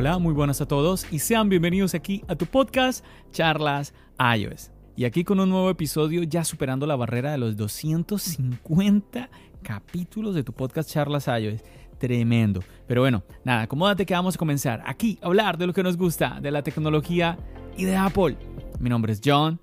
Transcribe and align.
Hola, 0.00 0.16
muy 0.16 0.32
buenas 0.32 0.62
a 0.62 0.66
todos 0.66 1.06
y 1.12 1.18
sean 1.18 1.50
bienvenidos 1.50 1.94
aquí 1.94 2.24
a 2.26 2.34
tu 2.34 2.46
podcast 2.46 3.04
Charlas 3.32 3.92
iOS. 4.18 4.70
Y 4.96 5.04
aquí 5.04 5.24
con 5.24 5.40
un 5.40 5.50
nuevo 5.50 5.68
episodio 5.68 6.22
ya 6.22 6.42
superando 6.42 6.86
la 6.86 6.96
barrera 6.96 7.32
de 7.32 7.36
los 7.36 7.54
250 7.54 9.28
capítulos 9.62 10.34
de 10.34 10.42
tu 10.42 10.54
podcast 10.54 10.90
Charlas 10.90 11.26
iOS. 11.26 11.60
Tremendo. 11.98 12.62
Pero 12.86 13.02
bueno, 13.02 13.24
nada, 13.44 13.60
acomódate 13.60 14.06
que 14.06 14.14
vamos 14.14 14.36
a 14.36 14.38
comenzar 14.38 14.82
aquí 14.86 15.18
a 15.20 15.26
hablar 15.26 15.58
de 15.58 15.66
lo 15.66 15.74
que 15.74 15.82
nos 15.82 15.98
gusta, 15.98 16.38
de 16.40 16.50
la 16.50 16.62
tecnología 16.62 17.36
y 17.76 17.84
de 17.84 17.94
Apple. 17.94 18.38
Mi 18.78 18.88
nombre 18.88 19.12
es 19.12 19.20
John. 19.22 19.60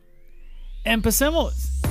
¡Empecemos! 0.84 1.82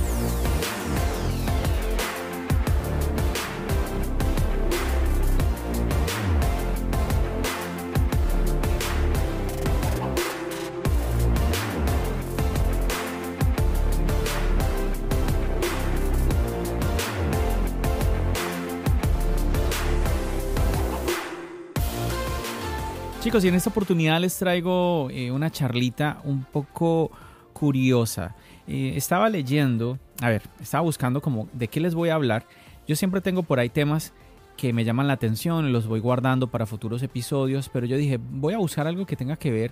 Chicos, 23.19 23.43
y 23.43 23.47
en 23.47 23.55
esta 23.55 23.71
oportunidad 23.71 24.21
les 24.21 24.37
traigo 24.37 25.09
eh, 25.09 25.31
una 25.31 25.49
charlita 25.49 26.21
un 26.23 26.43
poco 26.43 27.11
curiosa. 27.51 28.35
Eh, 28.67 28.93
estaba 28.95 29.29
leyendo, 29.29 29.97
a 30.21 30.29
ver, 30.29 30.43
estaba 30.61 30.83
buscando 30.83 31.21
como 31.21 31.49
de 31.51 31.67
qué 31.67 31.79
les 31.79 31.95
voy 31.95 32.09
a 32.09 32.15
hablar. 32.15 32.45
Yo 32.87 32.95
siempre 32.95 33.19
tengo 33.21 33.43
por 33.43 33.59
ahí 33.59 33.69
temas 33.69 34.13
que 34.55 34.71
me 34.71 34.85
llaman 34.85 35.07
la 35.07 35.13
atención 35.13 35.71
los 35.71 35.87
voy 35.87 35.99
guardando 35.99 36.47
para 36.47 36.65
futuros 36.65 37.03
episodios, 37.03 37.69
pero 37.69 37.85
yo 37.85 37.97
dije, 37.97 38.17
voy 38.17 38.53
a 38.53 38.59
buscar 38.59 38.87
algo 38.87 39.05
que 39.05 39.15
tenga 39.15 39.35
que 39.35 39.51
ver 39.51 39.71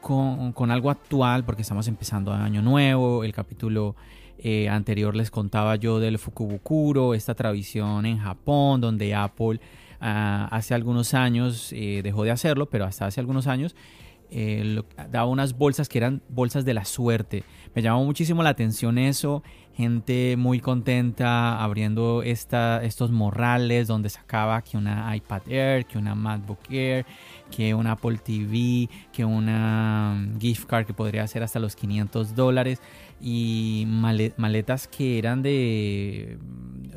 con, 0.00 0.52
con 0.52 0.70
algo 0.70 0.90
actual, 0.90 1.44
porque 1.44 1.62
estamos 1.62 1.88
empezando 1.88 2.32
año 2.32 2.62
nuevo, 2.62 3.24
el 3.24 3.32
capítulo 3.32 3.96
eh, 4.38 4.68
anterior 4.68 5.16
les 5.16 5.30
contaba 5.30 5.74
yo 5.76 5.98
del 5.98 6.18
Fukubukuro, 6.18 7.14
esta 7.14 7.34
tradición 7.34 8.06
en 8.06 8.18
Japón, 8.18 8.80
donde 8.80 9.14
Apple 9.14 9.60
hace 10.00 10.74
algunos 10.74 11.14
años 11.14 11.72
eh, 11.72 12.00
dejó 12.02 12.24
de 12.24 12.30
hacerlo, 12.30 12.66
pero 12.66 12.84
hasta 12.84 13.06
hace 13.06 13.20
algunos 13.20 13.46
años 13.46 13.74
eh, 14.30 14.82
daba 15.10 15.26
unas 15.26 15.56
bolsas 15.56 15.88
que 15.88 15.98
eran 15.98 16.22
bolsas 16.28 16.64
de 16.64 16.74
la 16.74 16.84
suerte. 16.84 17.44
Me 17.74 17.82
llamó 17.82 18.04
muchísimo 18.04 18.42
la 18.42 18.50
atención 18.50 18.98
eso. 18.98 19.42
Gente 19.74 20.36
muy 20.36 20.58
contenta 20.58 21.62
abriendo 21.62 22.22
estos 22.24 23.12
morrales 23.12 23.86
donde 23.86 24.08
sacaba 24.08 24.60
que 24.62 24.76
una 24.76 25.14
iPad 25.14 25.42
Air, 25.48 25.86
que 25.86 25.98
una 25.98 26.16
MacBook 26.16 26.58
Air, 26.68 27.06
que 27.50 27.74
una 27.74 27.92
Apple 27.92 28.18
TV, 28.18 28.88
que 29.12 29.24
una 29.24 30.16
mm, 30.18 30.40
gift 30.40 30.66
card 30.66 30.86
que 30.86 30.94
podría 30.94 31.24
ser 31.28 31.44
hasta 31.44 31.60
los 31.60 31.76
500 31.76 32.34
dólares 32.34 32.80
y 33.20 33.84
maletas 33.86 34.88
que 34.88 35.18
eran 35.18 35.42
de, 35.42 36.38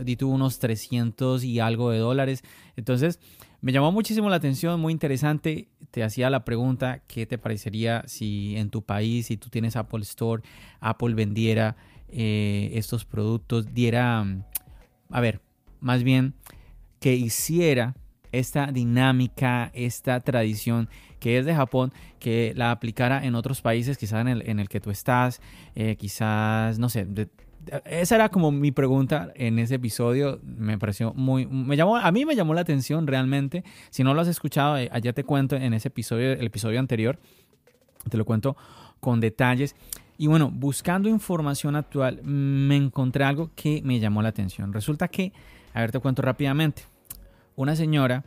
di 0.03 0.17
unos 0.23 0.57
300 0.57 1.43
y 1.43 1.59
algo 1.59 1.91
de 1.91 1.99
dólares. 1.99 2.43
Entonces, 2.75 3.19
me 3.61 3.71
llamó 3.71 3.91
muchísimo 3.91 4.29
la 4.29 4.37
atención, 4.37 4.79
muy 4.79 4.91
interesante. 4.91 5.69
Te 5.91 6.03
hacía 6.03 6.29
la 6.29 6.43
pregunta, 6.43 7.03
¿qué 7.07 7.25
te 7.25 7.37
parecería 7.37 8.03
si 8.07 8.57
en 8.57 8.69
tu 8.69 8.81
país, 8.81 9.27
si 9.27 9.37
tú 9.37 9.49
tienes 9.49 9.75
Apple 9.75 10.01
Store, 10.01 10.41
Apple 10.79 11.13
vendiera 11.13 11.75
eh, 12.09 12.71
estos 12.73 13.05
productos, 13.05 13.73
diera, 13.73 14.25
a 15.09 15.21
ver, 15.21 15.41
más 15.79 16.03
bien, 16.03 16.33
que 16.99 17.15
hiciera 17.15 17.95
esta 18.31 18.71
dinámica, 18.71 19.71
esta 19.73 20.19
tradición 20.21 20.89
que 21.19 21.37
es 21.37 21.45
de 21.45 21.53
Japón, 21.53 21.93
que 22.19 22.53
la 22.55 22.71
aplicara 22.71 23.23
en 23.25 23.35
otros 23.35 23.61
países, 23.61 23.97
quizás 23.97 24.21
en 24.21 24.27
el, 24.27 24.49
en 24.49 24.59
el 24.59 24.69
que 24.69 24.81
tú 24.81 24.89
estás, 24.89 25.39
eh, 25.75 25.95
quizás, 25.97 26.79
no 26.79 26.89
sé, 26.89 27.05
esa 27.85 28.15
era 28.15 28.29
como 28.29 28.51
mi 28.51 28.71
pregunta 28.71 29.31
en 29.35 29.59
ese 29.59 29.75
episodio. 29.75 30.39
Me 30.43 30.77
pareció 30.77 31.13
muy. 31.13 31.45
Me 31.45 31.75
llamó, 31.75 31.97
a 31.97 32.11
mí 32.11 32.25
me 32.25 32.35
llamó 32.35 32.53
la 32.53 32.61
atención 32.61 33.07
realmente. 33.07 33.63
Si 33.89 34.03
no 34.03 34.13
lo 34.13 34.21
has 34.21 34.27
escuchado, 34.27 34.77
eh, 34.77 34.89
allá 34.91 35.13
te 35.13 35.23
cuento 35.23 35.55
en 35.55 35.73
ese 35.73 35.89
episodio, 35.89 36.33
el 36.33 36.45
episodio 36.45 36.79
anterior. 36.79 37.19
Te 38.09 38.17
lo 38.17 38.25
cuento 38.25 38.55
con 38.99 39.19
detalles. 39.19 39.75
Y 40.17 40.27
bueno, 40.27 40.51
buscando 40.51 41.09
información 41.09 41.75
actual, 41.75 42.21
me 42.23 42.75
encontré 42.75 43.23
algo 43.23 43.51
que 43.55 43.81
me 43.83 43.99
llamó 43.99 44.21
la 44.21 44.29
atención. 44.29 44.71
Resulta 44.71 45.07
que, 45.07 45.33
a 45.73 45.81
ver, 45.81 45.91
te 45.91 45.99
cuento 45.99 46.21
rápidamente. 46.21 46.83
Una 47.55 47.75
señora 47.75 48.23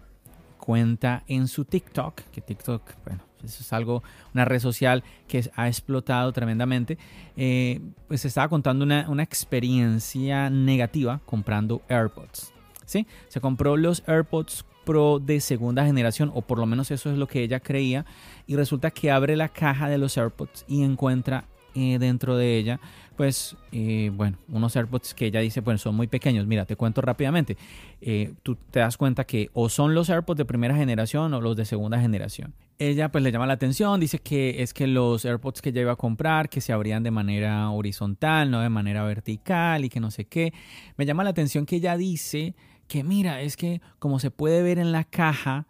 cuenta 0.59 1.22
en 1.28 1.47
su 1.47 1.65
TikTok, 1.65 2.22
que 2.33 2.41
TikTok, 2.41 2.83
bueno, 3.05 3.22
eso 3.44 3.62
es 3.62 3.72
algo, 3.72 4.03
una 4.32 4.44
red 4.44 4.60
social 4.60 5.03
que 5.28 5.50
ha 5.55 5.69
explotado 5.69 6.32
tremendamente. 6.32 6.99
Eh, 7.37 7.81
pues 8.09 8.25
estaba 8.25 8.49
contando 8.49 8.84
una, 8.84 9.09
una, 9.09 9.22
experiencia 9.22 10.50
negativa 10.50 11.21
comprando 11.25 11.83
AirPods. 11.88 12.53
¿sí? 12.84 13.06
Se 13.28 13.41
compró 13.41 13.77
los 13.77 14.03
AirPods 14.06 14.65
Pro 14.84 15.19
de 15.19 15.41
segunda 15.41 15.87
generación, 15.87 16.31
o 16.34 16.43
por 16.43 16.59
lo 16.59 16.66
menos 16.66 16.91
eso 16.91 17.10
es 17.10 17.16
lo 17.16 17.27
que 17.27 17.43
ella 17.43 17.59
creía, 17.60 18.04
y 18.47 18.54
resulta 18.54 18.91
que 18.91 19.10
abre 19.10 19.34
la 19.34 19.49
caja 19.49 19.88
de 19.88 19.97
los 19.97 20.19
AirPods 20.19 20.66
y 20.69 20.83
encuentra 20.83 21.47
eh, 21.75 21.99
dentro 21.99 22.37
de 22.37 22.56
ella, 22.56 22.81
pues, 23.16 23.56
eh, 23.72 24.10
bueno, 24.15 24.38
unos 24.49 24.77
AirPods 24.77 25.12
que 25.15 25.27
ella 25.27 25.41
dice, 25.41 25.60
bueno, 25.60 25.78
son 25.78 25.97
muy 25.97 26.06
pequeños. 26.06 26.47
Mira, 26.47 26.66
te 26.66 26.77
cuento 26.77 27.00
rápidamente. 27.00 27.56
Eh, 28.00 28.33
tú 28.43 28.56
te 28.71 28.81
das 28.81 28.97
cuenta 28.97 29.25
que 29.25 29.50
o 29.54 29.69
son 29.69 29.94
los 29.94 30.09
AirPods 30.09 30.38
de 30.38 30.44
primera 30.44 30.77
generación 30.77 31.34
o 31.34 31.41
los 31.41 31.56
de 31.56 31.65
segunda 31.65 32.00
generación. 32.00 32.54
Ella 32.78 33.10
pues 33.10 33.22
le 33.22 33.30
llama 33.30 33.46
la 33.46 33.54
atención, 33.54 34.00
dice 34.00 34.18
que 34.18 34.62
es 34.62 34.74
que 34.74 34.86
los 34.86 35.24
AirPods 35.24 35.62
que 35.62 35.70
ella 35.70 35.82
iba 35.82 35.92
a 35.92 35.96
comprar, 35.96 36.48
que 36.48 36.60
se 36.60 36.72
abrían 36.72 37.02
de 37.02 37.10
manera 37.10 37.70
horizontal, 37.70 38.50
no 38.50 38.60
de 38.60 38.68
manera 38.68 39.04
vertical 39.04 39.84
y 39.84 39.88
que 39.88 40.00
no 40.00 40.10
sé 40.10 40.24
qué. 40.24 40.52
Me 40.96 41.06
llama 41.06 41.24
la 41.24 41.30
atención 41.30 41.66
que 41.66 41.76
ella 41.76 41.96
dice 41.96 42.54
que 42.88 43.04
mira, 43.04 43.40
es 43.40 43.56
que 43.56 43.80
como 43.98 44.18
se 44.18 44.30
puede 44.30 44.62
ver 44.62 44.78
en 44.78 44.92
la 44.92 45.04
caja, 45.04 45.66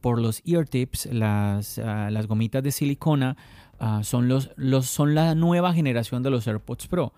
por 0.00 0.18
los 0.18 0.40
ear 0.46 0.66
tips, 0.66 1.04
las, 1.12 1.78
ah, 1.78 2.08
las 2.10 2.26
gomitas 2.26 2.62
de 2.62 2.72
silicona, 2.72 3.36
Ah, 3.78 4.00
son, 4.02 4.28
los, 4.28 4.50
los, 4.56 4.86
son 4.86 5.14
la 5.14 5.34
nueva 5.34 5.74
generación 5.74 6.22
de 6.22 6.30
los 6.30 6.46
AirPods 6.46 6.86
Pro. 6.86 7.12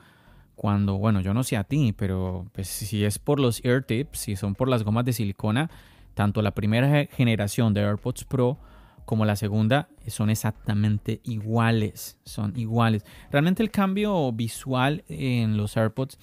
Cuando, 0.56 0.98
bueno, 0.98 1.20
yo 1.20 1.34
no 1.34 1.44
sé 1.44 1.56
a 1.56 1.64
ti, 1.64 1.94
pero 1.96 2.46
pues, 2.52 2.66
si 2.66 3.04
es 3.04 3.18
por 3.18 3.38
los 3.38 3.64
ear 3.64 3.84
tips, 3.84 4.18
si 4.18 4.36
son 4.36 4.54
por 4.54 4.68
las 4.68 4.82
gomas 4.82 5.04
de 5.04 5.12
silicona, 5.12 5.70
tanto 6.14 6.42
la 6.42 6.50
primera 6.52 7.06
generación 7.06 7.74
de 7.74 7.82
AirPods 7.82 8.24
Pro 8.24 8.58
como 9.08 9.24
la 9.24 9.36
segunda 9.36 9.88
son 10.06 10.28
exactamente 10.28 11.22
iguales. 11.24 12.18
Son 12.24 12.52
iguales. 12.58 13.06
Realmente 13.32 13.62
el 13.62 13.70
cambio 13.70 14.30
visual 14.32 15.02
en 15.08 15.56
los 15.56 15.78
AirPods, 15.78 16.18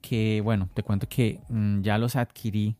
que 0.00 0.40
bueno, 0.44 0.68
te 0.72 0.84
cuento 0.84 1.08
que 1.08 1.40
mm, 1.48 1.80
ya 1.80 1.98
los 1.98 2.14
adquirí. 2.14 2.76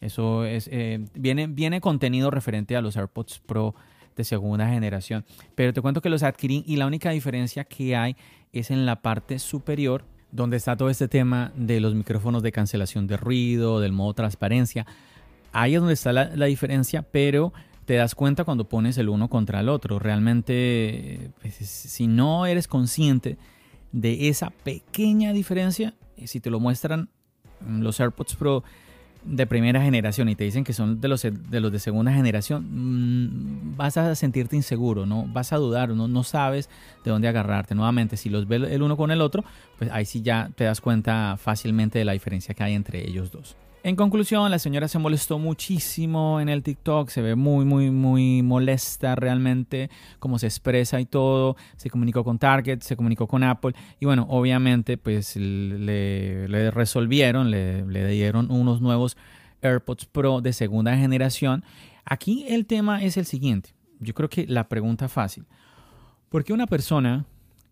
Eso 0.00 0.46
es, 0.46 0.66
eh, 0.72 1.04
viene, 1.12 1.46
viene 1.46 1.82
contenido 1.82 2.30
referente 2.30 2.74
a 2.74 2.80
los 2.80 2.96
AirPods 2.96 3.40
Pro 3.40 3.74
de 4.16 4.24
segunda 4.24 4.66
generación. 4.66 5.26
Pero 5.54 5.74
te 5.74 5.82
cuento 5.82 6.00
que 6.00 6.08
los 6.08 6.22
adquirí 6.22 6.64
y 6.66 6.76
la 6.76 6.86
única 6.86 7.10
diferencia 7.10 7.64
que 7.64 7.94
hay 7.94 8.16
es 8.54 8.70
en 8.70 8.86
la 8.86 9.02
parte 9.02 9.38
superior 9.38 10.06
donde 10.30 10.56
está 10.56 10.74
todo 10.74 10.88
este 10.88 11.06
tema 11.06 11.52
de 11.54 11.80
los 11.80 11.94
micrófonos 11.94 12.42
de 12.42 12.50
cancelación 12.50 13.06
de 13.06 13.18
ruido, 13.18 13.78
del 13.78 13.92
modo 13.92 14.14
transparencia. 14.14 14.86
Ahí 15.52 15.74
es 15.74 15.80
donde 15.80 15.92
está 15.92 16.14
la, 16.14 16.46
diferencia, 16.46 17.02
pero 17.02 17.52
te 17.84 17.94
das 17.94 18.14
cuenta 18.14 18.44
cuando 18.44 18.68
pones 18.68 18.96
el 18.98 19.08
uno 19.08 19.28
contra 19.28 19.60
el 19.60 19.68
otro. 19.68 19.98
Realmente, 19.98 21.30
pues, 21.40 21.54
si 21.54 22.06
no 22.06 22.46
eres 22.46 22.68
consciente 22.68 23.38
de 23.92 24.28
esa 24.28 24.50
pequeña 24.50 25.32
diferencia, 25.32 25.94
si 26.24 26.40
te 26.40 26.50
lo 26.50 26.60
muestran 26.60 27.08
los 27.66 28.00
AirPods 28.00 28.36
Pro 28.36 28.64
de 29.24 29.46
primera 29.46 29.80
generación 29.80 30.28
y 30.28 30.34
te 30.34 30.42
dicen 30.42 30.64
que 30.64 30.72
son 30.72 31.00
de 31.00 31.06
los 31.06 31.22
de, 31.22 31.60
los 31.60 31.70
de 31.70 31.78
segunda 31.78 32.12
generación, 32.12 32.66
mm, 32.70 33.76
vas 33.76 33.96
a 33.96 34.14
sentirte 34.16 34.56
inseguro, 34.56 35.06
¿no? 35.06 35.26
Vas 35.28 35.52
a 35.52 35.58
dudar, 35.58 35.90
no, 35.90 36.08
no 36.08 36.24
sabes 36.24 36.68
de 37.04 37.10
dónde 37.10 37.28
agarrarte. 37.28 37.74
Nuevamente, 37.74 38.16
si 38.16 38.30
los 38.30 38.48
ves 38.48 38.62
el 38.70 38.82
uno 38.82 38.96
con 38.96 39.10
el 39.10 39.20
otro, 39.20 39.44
pues 39.78 39.90
ahí 39.92 40.04
sí 40.04 40.22
ya 40.22 40.50
te 40.56 40.64
das 40.64 40.80
cuenta 40.80 41.36
fácilmente 41.36 41.98
de 41.98 42.04
la 42.04 42.12
diferencia 42.12 42.54
que 42.54 42.62
hay 42.64 42.74
entre 42.74 43.06
ellos 43.06 43.30
dos. 43.30 43.56
En 43.84 43.96
conclusión, 43.96 44.48
la 44.48 44.60
señora 44.60 44.86
se 44.86 45.00
molestó 45.00 45.40
muchísimo 45.40 46.38
en 46.38 46.48
el 46.48 46.62
TikTok, 46.62 47.08
se 47.08 47.20
ve 47.20 47.34
muy, 47.34 47.64
muy, 47.64 47.90
muy 47.90 48.40
molesta 48.40 49.16
realmente, 49.16 49.90
cómo 50.20 50.38
se 50.38 50.46
expresa 50.46 51.00
y 51.00 51.04
todo. 51.04 51.56
Se 51.76 51.90
comunicó 51.90 52.22
con 52.22 52.38
Target, 52.38 52.82
se 52.82 52.94
comunicó 52.94 53.26
con 53.26 53.42
Apple 53.42 53.72
y 53.98 54.06
bueno, 54.06 54.24
obviamente 54.30 54.98
pues 54.98 55.34
le, 55.34 56.70
resolvieron, 56.70 57.50
le, 57.50 58.06
dieron 58.06 58.52
unos 58.52 58.80
nuevos 58.80 59.16
AirPods 59.62 60.06
Pro 60.06 60.40
de 60.40 60.52
segunda 60.52 60.96
generación. 60.96 61.64
Aquí 62.04 62.44
el 62.48 62.66
tema 62.66 63.02
es 63.02 63.16
el 63.16 63.26
siguiente, 63.26 63.74
yo 63.98 64.14
creo 64.14 64.28
que 64.28 64.46
la 64.46 64.68
pregunta 64.68 65.08
fácil, 65.08 65.44
¿por 66.28 66.44
qué 66.44 66.52
una 66.52 66.68
persona, 66.68 67.24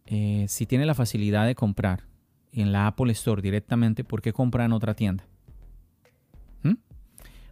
eh, 0.07 0.47
si 0.49 0.67
tiene 0.67 0.87
la 0.87 0.95
facilidad 0.95 1.47
de 1.47 1.55
comprar 1.55 2.03
en 2.51 2.73
la 2.73 2.89
Apple 2.89 3.13
Store 3.13 3.43
directamente, 3.43 4.03
¿por 4.03 4.23
qué 4.23 4.33
compra 4.33 4.65
en 4.65 4.73
otra 4.73 4.95
tienda? 4.95 5.25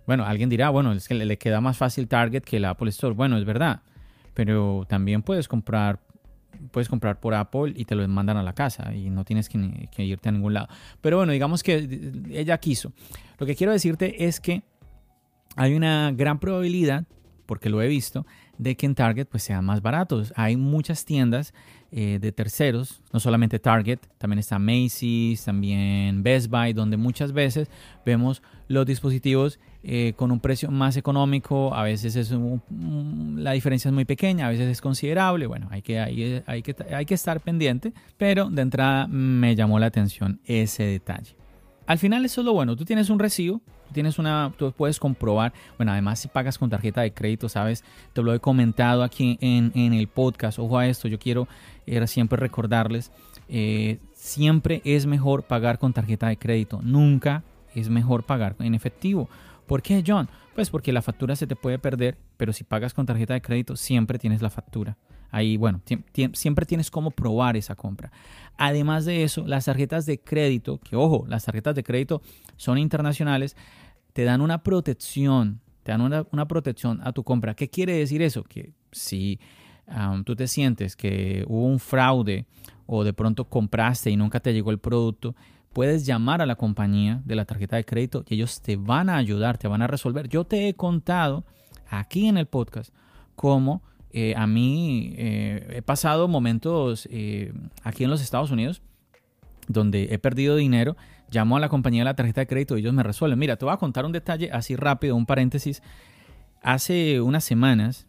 Bueno, 0.09 0.25
alguien 0.25 0.49
dirá, 0.49 0.71
bueno, 0.71 0.93
es 0.93 1.07
que 1.07 1.13
le 1.13 1.37
queda 1.37 1.61
más 1.61 1.77
fácil 1.77 2.09
Target 2.09 2.41
que 2.41 2.57
el 2.57 2.65
Apple 2.65 2.89
Store. 2.89 3.15
Bueno, 3.15 3.37
es 3.37 3.45
verdad, 3.45 3.83
pero 4.33 4.87
también 4.89 5.21
puedes 5.21 5.49
comprar 5.49 6.01
puedes 6.73 6.89
comprar 6.89 7.21
por 7.21 7.35
Apple 7.35 7.75
y 7.77 7.85
te 7.85 7.95
lo 7.95 8.09
mandan 8.09 8.39
a 8.39 8.43
la 8.43 8.55
casa 8.55 8.95
y 8.95 9.11
no 9.11 9.27
tienes 9.27 9.51
que, 9.51 9.91
que, 9.95 10.05
irte 10.07 10.31
a 10.31 10.33
ningún 10.33 10.55
lado. 10.55 10.69
Pero 11.03 11.19
bueno, 11.19 11.33
digamos 11.33 11.63
que 11.63 12.25
ella 12.31 12.57
quiso. 12.57 12.95
Lo 13.39 13.45
que 13.45 13.55
quiero 13.55 13.71
decirte 13.71 14.25
es 14.25 14.41
que 14.41 14.63
hay 15.57 15.75
una 15.75 16.11
gran 16.13 16.39
probabilidad, 16.39 17.05
porque 17.45 17.69
lo 17.69 17.83
he 17.83 17.87
visto, 17.87 18.25
de 18.57 18.79
que 18.79 18.87
en 18.87 18.95
Target 18.95 19.27
pues 19.27 19.43
sean 19.43 19.67
más 19.67 19.83
baratos. 19.83 20.33
Hay 20.37 20.57
muchas 20.57 21.05
tiendas 21.05 21.53
eh, 21.91 22.19
de 22.21 22.33
terceros, 22.33 23.01
no 23.15 23.21
solamente 23.21 23.59
Target, 23.59 23.99
también 24.19 24.39
está 24.39 24.59
Macy's, 24.59 25.43
también 25.45 26.23
Best 26.23 26.51
Buy, 26.51 26.75
donde 26.75 26.99
muchas 26.99 27.33
veces 27.33 27.71
vemos 28.05 28.43
los 28.69 28.85
dispositivos 28.85 29.59
eh, 29.83 30.13
con 30.15 30.31
un 30.31 30.39
precio 30.39 30.71
más 30.71 30.99
económico, 30.99 31.75
a 31.75 31.85
veces 31.85 32.15
es 32.15 32.31
la 33.37 33.53
diferencia 33.53 33.89
es 33.89 33.95
muy 33.95 34.05
pequeña, 34.05 34.49
a 34.49 34.51
veces 34.51 34.69
es 34.69 34.83
considerable, 34.83 35.47
bueno, 35.47 35.69
hay 35.71 35.81
que, 35.81 35.99
hay, 35.99 36.43
hay, 36.45 36.63
que, 36.63 36.77
hay 36.95 37.07
que 37.07 37.15
estar 37.15 37.41
pendiente, 37.41 37.95
pero 38.19 38.51
de 38.51 38.61
entrada 38.61 39.07
me 39.07 39.57
llamó 39.57 39.79
la 39.79 39.87
atención 39.87 40.41
ese 40.45 40.83
detalle. 40.83 41.38
Al 41.89 41.99
final 41.99 42.23
eso 42.27 42.43
es 42.43 42.45
lo 42.45 42.53
bueno, 42.53 42.77
tú 42.77 42.85
tienes 42.85 43.09
un 43.09 43.19
recibo, 43.19 43.63
tú 43.87 43.95
tienes 43.95 44.19
una, 44.19 44.53
tú 44.59 44.71
puedes 44.73 45.01
comprobar, 45.01 45.55
bueno, 45.79 45.91
además 45.91 46.19
si 46.19 46.29
pagas 46.29 46.59
con 46.59 46.69
tarjeta 46.69 47.01
de 47.01 47.15
crédito, 47.15 47.49
sabes, 47.49 47.83
te 48.13 48.23
lo 48.23 48.35
he 48.35 48.41
comentado 48.41 49.03
aquí 49.03 49.39
en, 49.41 49.73
el 49.75 50.07
podcast, 50.07 50.59
ojo 50.59 50.77
a 50.77 50.87
esto, 50.87 51.09
yo 51.09 51.19
quiero 51.19 51.49
eh, 51.87 52.07
siempre 52.07 52.37
recordarles, 52.37 53.11
eh, 53.49 54.01
siempre 54.13 54.83
es 54.85 55.07
mejor 55.07 55.45
pagar 55.45 55.79
con 55.79 55.95
tarjeta 55.95 56.29
de 56.29 56.37
crédito, 56.37 56.81
nunca 56.83 57.43
es 57.75 57.89
mejor 57.89 58.25
pagar 58.25 58.55
en 58.59 58.75
efectivo. 58.75 59.31
¿Por 59.67 59.81
qué, 59.81 60.05
John? 60.07 60.29
Pues 60.55 60.69
porque 60.69 60.93
la 60.93 61.01
factura 61.01 61.37
se 61.37 61.47
te 61.47 61.57
puede 61.57 61.79
perder, 61.79 62.19
pero 62.37 62.53
si 62.53 62.65
pagas 62.65 62.93
con 62.93 63.07
tarjeta 63.07 63.33
de 63.33 63.41
crédito, 63.41 63.77
siempre 63.77 64.19
tienes 64.19 64.43
la 64.43 64.51
factura. 64.51 64.99
Ahí, 65.31 65.57
bueno, 65.57 65.81
siempre 66.33 66.65
tienes 66.65 66.91
cómo 66.91 67.11
probar 67.11 67.57
esa 67.57 67.75
compra. 67.75 68.11
Además 68.59 69.05
de 69.05 69.23
eso, 69.23 69.47
las 69.47 69.67
tarjetas 69.67 70.05
de 70.05 70.21
crédito, 70.21 70.81
que 70.81 70.97
ojo, 70.97 71.25
las 71.29 71.45
tarjetas 71.45 71.77
de 71.77 71.85
crédito 71.85 72.23
son 72.57 72.77
internacionales, 72.77 73.57
te 74.13 74.25
dan 74.25 74.41
una 74.41 74.65
protección, 74.65 75.61
te 75.85 75.93
dan 75.93 76.01
una, 76.01 76.49
protección 76.49 77.01
a 77.05 77.13
tu 77.13 77.23
compra. 77.23 77.55
¿Qué 77.55 77.71
quiere 77.71 77.97
decir 77.97 78.21
eso? 78.21 78.43
Que 78.43 78.73
si 78.91 79.39
tú 80.25 80.35
te 80.35 80.49
sientes 80.49 80.97
que 80.97 81.45
hubo 81.47 81.67
un 81.67 81.79
fraude 81.79 82.47
o 82.87 83.05
de 83.05 83.13
pronto 83.13 83.45
compraste 83.45 84.11
y 84.11 84.17
nunca 84.17 84.41
te 84.41 84.53
llegó 84.53 84.73
el 84.73 84.79
producto, 84.79 85.37
puedes 85.73 86.05
llamar 86.05 86.43
a 86.43 86.47
la 86.47 86.57
compañía 86.57 87.23
de 87.25 87.37
la 87.37 87.45
tarjeta 87.45 87.77
de 87.77 87.85
crédito 87.85 88.25
y 88.29 88.35
ellos 88.35 88.61
te 88.61 88.75
van 88.75 89.09
a 89.09 89.19
ayudar, 89.19 89.57
te 89.57 89.69
van 89.69 89.83
a 89.83 89.87
resolver. 89.87 90.29
Yo 90.29 90.43
te 90.43 90.69
he 90.69 90.75
contado 90.75 91.45
aquí 91.89 92.27
en 92.27 92.39
el 92.39 92.47
podcast 92.47 92.93
cómo 93.37 93.83
eh, 94.13 94.35
a 94.37 94.47
mí 94.47 95.15
eh, 95.17 95.75
he 95.77 95.83
pasado 95.83 96.29
momentos 96.29 97.07
eh, 97.11 97.53
aquí 97.83 98.05
en 98.05 98.11
los 98.11 98.23
Estados 98.23 98.51
Unidos 98.51 98.83
donde 99.67 100.09
he 100.11 100.19
perdido 100.19 100.57
dinero, 100.57 100.97
llamo 101.31 101.59
a 101.59 101.61
la 101.61 101.69
compañía 101.69 102.01
de 102.01 102.07
la 102.07 102.15
tarjeta 102.15 102.41
de 102.41 102.47
crédito 102.47 102.77
y 102.77 102.81
ellos 102.81 102.95
me 102.95 103.03
resuelven. 103.03 103.39
Mira, 103.39 103.57
te 103.57 103.67
voy 103.67 103.75
a 103.75 103.77
contar 103.77 104.07
un 104.07 104.13
detalle 104.13 104.51
así 104.51 104.77
rápido, 104.77 105.15
un 105.15 105.27
paréntesis. 105.27 105.83
Hace 106.63 107.21
unas 107.21 107.45
semanas, 107.45 108.07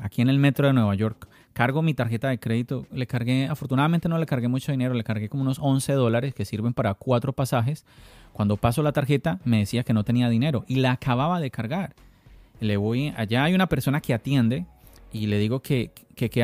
aquí 0.00 0.22
en 0.22 0.30
el 0.30 0.38
metro 0.38 0.66
de 0.66 0.72
Nueva 0.72 0.94
York, 0.94 1.28
cargo 1.52 1.82
mi 1.82 1.92
tarjeta 1.92 2.30
de 2.30 2.38
crédito. 2.38 2.86
Le 2.92 3.06
cargué, 3.06 3.46
afortunadamente 3.46 4.08
no 4.08 4.16
le 4.16 4.24
cargué 4.24 4.48
mucho 4.48 4.72
dinero, 4.72 4.94
le 4.94 5.04
cargué 5.04 5.28
como 5.28 5.42
unos 5.42 5.58
11 5.60 5.92
dólares 5.92 6.34
que 6.34 6.46
sirven 6.46 6.72
para 6.72 6.94
cuatro 6.94 7.34
pasajes. 7.34 7.84
Cuando 8.32 8.56
paso 8.56 8.82
la 8.82 8.92
tarjeta 8.92 9.38
me 9.44 9.58
decía 9.58 9.82
que 9.82 9.92
no 9.92 10.02
tenía 10.02 10.30
dinero 10.30 10.64
y 10.66 10.76
la 10.76 10.92
acababa 10.92 11.40
de 11.40 11.50
cargar. 11.50 11.94
Le 12.60 12.78
voy, 12.78 13.12
allá 13.18 13.44
hay 13.44 13.54
una 13.54 13.68
persona 13.68 14.00
que 14.00 14.14
atiende 14.14 14.64
y 15.12 15.26
le 15.26 15.38
digo 15.38 15.60
que, 15.60 15.90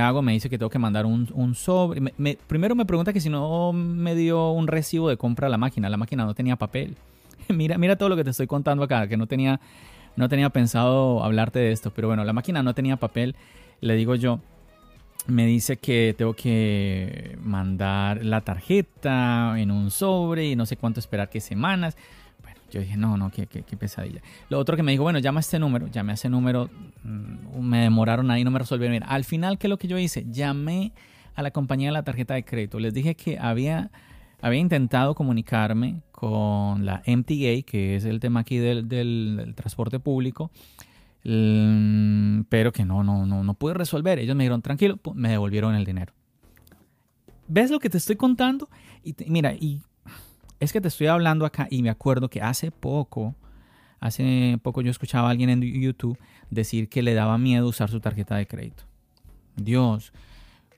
hago, 0.00 0.22
me 0.22 0.32
dice 0.32 0.50
que 0.50 0.58
tengo 0.58 0.70
que 0.70 0.78
mandar 0.78 1.06
un, 1.06 1.54
sobre. 1.54 2.12
primero 2.46 2.74
me 2.74 2.84
pregunta 2.84 3.12
que 3.12 3.20
si 3.20 3.28
no 3.28 3.72
me 3.72 4.14
dio 4.14 4.50
un 4.50 4.66
recibo 4.66 5.08
de 5.08 5.16
compra 5.16 5.46
a 5.46 5.50
la 5.50 5.58
máquina. 5.58 5.88
La 5.88 5.96
máquina 5.96 6.24
no 6.24 6.34
tenía 6.34 6.56
papel. 6.56 6.96
mira, 7.48 7.78
mira 7.78 7.96
todo 7.96 8.08
lo 8.08 8.16
que 8.16 8.24
te 8.24 8.30
estoy 8.30 8.46
contando 8.46 8.82
acá, 8.82 9.06
que 9.08 9.16
no 9.16 9.26
tenía, 9.26 9.60
no 10.16 10.28
tenía 10.28 10.50
pensado 10.50 11.22
hablarte 11.22 11.58
de 11.58 11.72
esto. 11.72 11.92
Pero 11.92 12.08
bueno, 12.08 12.24
la 12.24 12.32
máquina 12.32 12.62
no 12.62 12.74
tenía 12.74 12.96
papel. 12.96 13.36
Le 13.80 13.94
digo 13.94 14.14
yo, 14.14 14.40
me 15.26 15.46
dice 15.46 15.76
que 15.76 16.14
tengo 16.16 16.34
que 16.34 17.36
mandar 17.42 18.24
la 18.24 18.40
tarjeta 18.42 19.54
en 19.58 19.70
un 19.70 19.90
sobre 19.90 20.46
y 20.46 20.56
no 20.56 20.66
sé 20.66 20.76
cuánto 20.76 21.00
esperar, 21.00 21.28
qué 21.28 21.40
semanas. 21.40 21.96
Yo 22.70 22.80
dije, 22.80 22.96
no, 22.96 23.16
no, 23.16 23.30
qué, 23.30 23.46
qué, 23.46 23.76
pesadilla. 23.76 24.20
Lo 24.48 24.58
otro 24.58 24.76
que 24.76 24.82
me 24.82 24.92
dijo, 24.92 25.04
bueno, 25.04 25.18
llama 25.18 25.38
a 25.38 25.40
este 25.40 25.58
número, 25.58 25.86
llamé 25.86 26.12
a 26.12 26.14
ese 26.14 26.28
número, 26.28 26.68
mm, 27.04 27.60
me 27.60 27.82
demoraron 27.82 28.30
ahí, 28.30 28.44
no 28.44 28.50
me 28.50 28.58
resolvieron. 28.58 29.02
al 29.06 29.24
final, 29.24 29.58
¿qué 29.58 29.66
es 29.66 29.70
lo 29.70 29.78
que 29.78 29.88
yo 29.88 29.98
hice? 29.98 30.26
Llamé 30.28 30.92
a 31.34 31.42
la 31.42 31.50
compañía 31.50 31.88
de 31.88 31.92
la 31.92 32.02
tarjeta 32.02 32.34
de 32.34 32.44
crédito. 32.44 32.80
Les 32.80 32.92
dije 32.92 33.14
que 33.14 33.38
había, 33.38 33.90
había 34.40 34.58
intentado 34.58 35.14
comunicarme 35.14 36.02
con 36.10 36.84
la 36.84 37.02
MTA, 37.06 37.62
que 37.64 37.96
es 37.96 38.04
el 38.04 38.20
tema 38.20 38.40
aquí 38.40 38.56
del, 38.56 38.88
del, 38.88 39.52
transporte 39.54 40.00
público, 40.00 40.50
mm, 41.24 42.42
pero 42.48 42.72
que 42.72 42.84
no, 42.84 43.04
no, 43.04 43.26
no, 43.26 43.44
no 43.44 43.54
pude 43.54 43.74
resolver. 43.74 44.18
Ellos 44.18 44.34
me 44.34 44.44
dijeron, 44.44 44.62
tranquilo, 44.62 44.98
me 45.14 45.28
devolvieron 45.28 45.74
el 45.74 45.84
dinero. 45.84 46.12
¿Ves 47.48 47.70
lo 47.70 47.78
que 47.78 47.90
te 47.90 47.98
estoy 47.98 48.16
contando? 48.16 48.68
Y 49.04 49.14
mira, 49.28 49.54
y 49.54 49.82
es 50.60 50.72
que 50.72 50.80
te 50.80 50.88
estoy 50.88 51.08
hablando 51.08 51.44
acá 51.44 51.68
y 51.70 51.82
me 51.82 51.90
acuerdo 51.90 52.28
que 52.28 52.40
hace 52.42 52.70
poco, 52.70 53.34
hace 54.00 54.58
poco 54.62 54.80
yo 54.80 54.90
escuchaba 54.90 55.28
a 55.28 55.30
alguien 55.30 55.50
en 55.50 55.62
YouTube 55.62 56.18
decir 56.50 56.88
que 56.88 57.02
le 57.02 57.14
daba 57.14 57.38
miedo 57.38 57.68
usar 57.68 57.90
su 57.90 58.00
tarjeta 58.00 58.36
de 58.36 58.46
crédito. 58.46 58.84
Dios, 59.56 60.12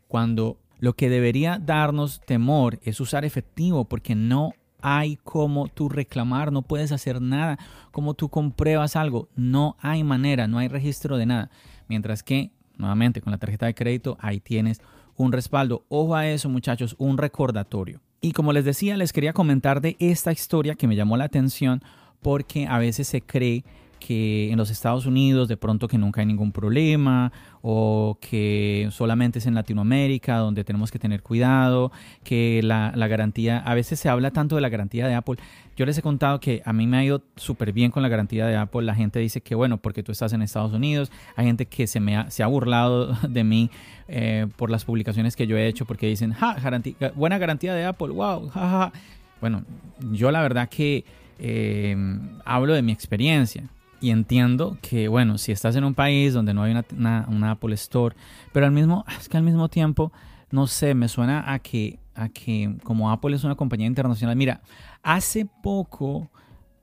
cuando 0.09 0.59
lo 0.79 0.95
que 0.95 1.11
debería 1.11 1.59
darnos 1.59 2.21
temor 2.21 2.79
es 2.83 3.01
usar 3.01 3.25
efectivo 3.25 3.85
porque 3.85 4.15
no 4.15 4.53
hay 4.81 5.17
como 5.17 5.69
tú 5.69 5.89
reclamar, 5.89 6.53
no 6.53 6.63
puedes 6.63 6.93
hacer 6.93 7.21
nada, 7.21 7.59
como 7.91 8.15
tú 8.15 8.29
compruebas 8.29 8.95
algo, 8.95 9.29
no 9.35 9.77
hay 9.81 10.05
manera, 10.05 10.47
no 10.47 10.59
hay 10.59 10.69
registro 10.69 11.17
de 11.17 11.27
nada. 11.27 11.51
Mientras 11.89 12.23
que, 12.23 12.53
nuevamente, 12.77 13.21
con 13.21 13.33
la 13.33 13.39
tarjeta 13.39 13.67
de 13.67 13.75
crédito, 13.75 14.17
ahí 14.21 14.39
tienes 14.39 14.81
un 15.17 15.33
respaldo. 15.33 15.85
Ojo 15.89 16.15
a 16.15 16.29
eso, 16.29 16.49
muchachos, 16.49 16.95
un 16.99 17.19
recordatorio. 17.19 18.01
Y 18.21 18.33
como 18.33 18.53
les 18.53 18.65
decía, 18.65 18.97
les 18.97 19.13
quería 19.13 19.33
comentar 19.33 19.81
de 19.81 19.97
esta 20.01 20.33
historia 20.33 20.75
que 20.75 20.89
me 20.89 20.97
llamó 20.97 21.17
la 21.17 21.25
atención 21.25 21.83
porque 22.21 22.67
a 22.67 22.79
veces 22.79 23.07
se 23.07 23.21
cree 23.21 23.65
que 23.99 24.51
en 24.51 24.57
los 24.57 24.71
Estados 24.71 25.07
Unidos 25.07 25.49
de 25.49 25.57
pronto 25.57 25.89
que 25.89 25.99
nunca 25.99 26.21
hay 26.21 26.27
ningún 26.27 26.53
problema 26.53 27.33
o 27.63 28.19
que 28.21 28.89
solamente 28.93 29.41
es 29.41 29.47
en 29.47 29.55
Latinoamérica 29.55 30.39
donde 30.39 30.65
tenemos 30.65 30.91
que 30.91 30.99
tener 30.99 31.23
cuidado, 31.23 31.93
que 32.25 32.61
la, 32.63 32.91
garantía, 33.09 33.59
a 33.59 33.75
veces 33.75 33.99
se 33.99 34.09
habla 34.09 34.31
tanto 34.31 34.55
de 34.55 34.63
la 34.63 34.69
garantía 34.69 35.07
de 35.07 35.15
Apple. 35.15 35.37
Yo 35.77 35.87
les 35.87 35.99
he 35.99 36.03
contado 36.03 36.41
que 36.41 36.63
a 36.65 36.73
mí 36.73 36.87
me 36.87 36.99
ha 36.99 37.05
ido 37.05 37.23
súper 37.37 37.73
bien 37.73 37.91
con 37.91 38.03
la 38.03 38.09
garantía 38.09 38.47
de 38.47 38.57
Apple. 38.57 38.83
La 38.83 38.95
gente 38.95 39.19
dice 39.19 39.41
que 39.41 39.55
bueno, 39.55 39.79
porque 39.79 40.03
tú 40.03 40.13
estás 40.13 40.33
en 40.33 40.43
Estados 40.43 40.73
Unidos, 40.73 41.11
hay 41.37 41.47
gente 41.47 41.67
que 41.67 41.87
se, 41.87 42.01
me 42.01 42.17
ha, 42.17 42.31
se 42.31 42.43
ha 42.43 42.47
burlado 42.47 43.13
de 43.29 43.45
mí 43.45 43.71
eh, 44.09 44.47
por 44.57 44.71
las 44.71 44.85
publicaciones 44.85 45.37
que 45.37 45.47
yo 45.47 45.57
he 45.57 45.67
hecho 45.67 45.85
porque 45.85 46.07
dicen, 46.07 46.33
ja, 46.33 46.55
garantía, 46.55 47.13
buena 47.15 47.39
garantía 47.39 47.75
de 47.75 47.85
Apple, 47.85 48.09
wow, 48.09 48.49
ja, 48.49 48.93
Bueno, 49.41 49.65
yo 50.13 50.31
la 50.31 50.43
verdad 50.43 50.69
que 50.69 51.05
eh, 51.39 51.97
hablo 52.45 52.75
de 52.75 52.83
mi 52.83 52.93
experiencia 52.93 53.69
y 54.01 54.11
entiendo 54.11 54.79
que, 54.81 55.09
bueno, 55.09 55.39
si 55.39 55.53
estás 55.53 55.77
en 55.77 55.85
un 55.85 55.95
país 55.95 56.33
donde 56.33 56.55
no 56.55 56.63
hay 56.63 56.75
una, 56.97 57.51
Apple 57.51 57.75
Store, 57.75 58.15
pero 58.53 58.67
al 58.67 58.73
mismo, 58.73 59.05
es 59.19 59.29
que 59.29 59.37
al 59.37 59.43
mismo 59.43 59.69
tiempo, 59.69 60.13
no 60.51 60.67
sé, 60.67 60.95
me 60.95 61.09
suena 61.09 61.53
a 61.53 61.59
que, 61.59 61.99
a 62.15 62.29
que 62.29 62.77
como 62.85 63.11
Apple 63.11 63.35
es 63.35 63.45
una 63.45 63.55
compañía 63.55 63.87
internacional, 63.87 64.37
mira, 64.37 64.61
hace 65.03 65.47
poco 65.63 66.31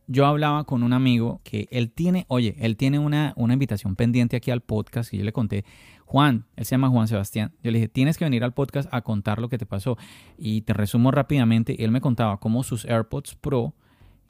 yo 0.07 0.25
hablaba 0.25 0.65
con 0.65 0.83
un 0.83 0.93
amigo 0.93 1.41
que 1.43 1.67
él 1.71 1.91
tiene, 1.91 2.25
oye, 2.27 2.55
él 2.59 2.77
tiene 2.77 2.99
una, 2.99 3.33
una 3.35 3.53
invitación 3.53 3.95
pendiente 3.95 4.35
aquí 4.35 4.51
al 4.51 4.61
podcast 4.61 5.13
y 5.13 5.17
yo 5.17 5.23
le 5.23 5.33
conté, 5.33 5.65
Juan, 6.05 6.45
él 6.55 6.65
se 6.65 6.71
llama 6.71 6.89
Juan 6.89 7.07
Sebastián, 7.07 7.53
yo 7.63 7.71
le 7.71 7.79
dije, 7.79 7.87
tienes 7.87 8.17
que 8.17 8.25
venir 8.25 8.43
al 8.43 8.53
podcast 8.53 8.87
a 8.93 9.01
contar 9.01 9.39
lo 9.39 9.49
que 9.49 9.57
te 9.57 9.65
pasó. 9.65 9.97
Y 10.37 10.61
te 10.61 10.73
resumo 10.73 11.09
rápidamente, 11.09 11.83
él 11.83 11.91
me 11.91 12.01
contaba 12.01 12.39
cómo 12.39 12.63
sus 12.63 12.85
AirPods 12.85 13.35
Pro, 13.35 13.73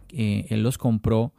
eh, 0.10 0.46
él 0.50 0.63
los 0.63 0.77
compró 0.77 1.34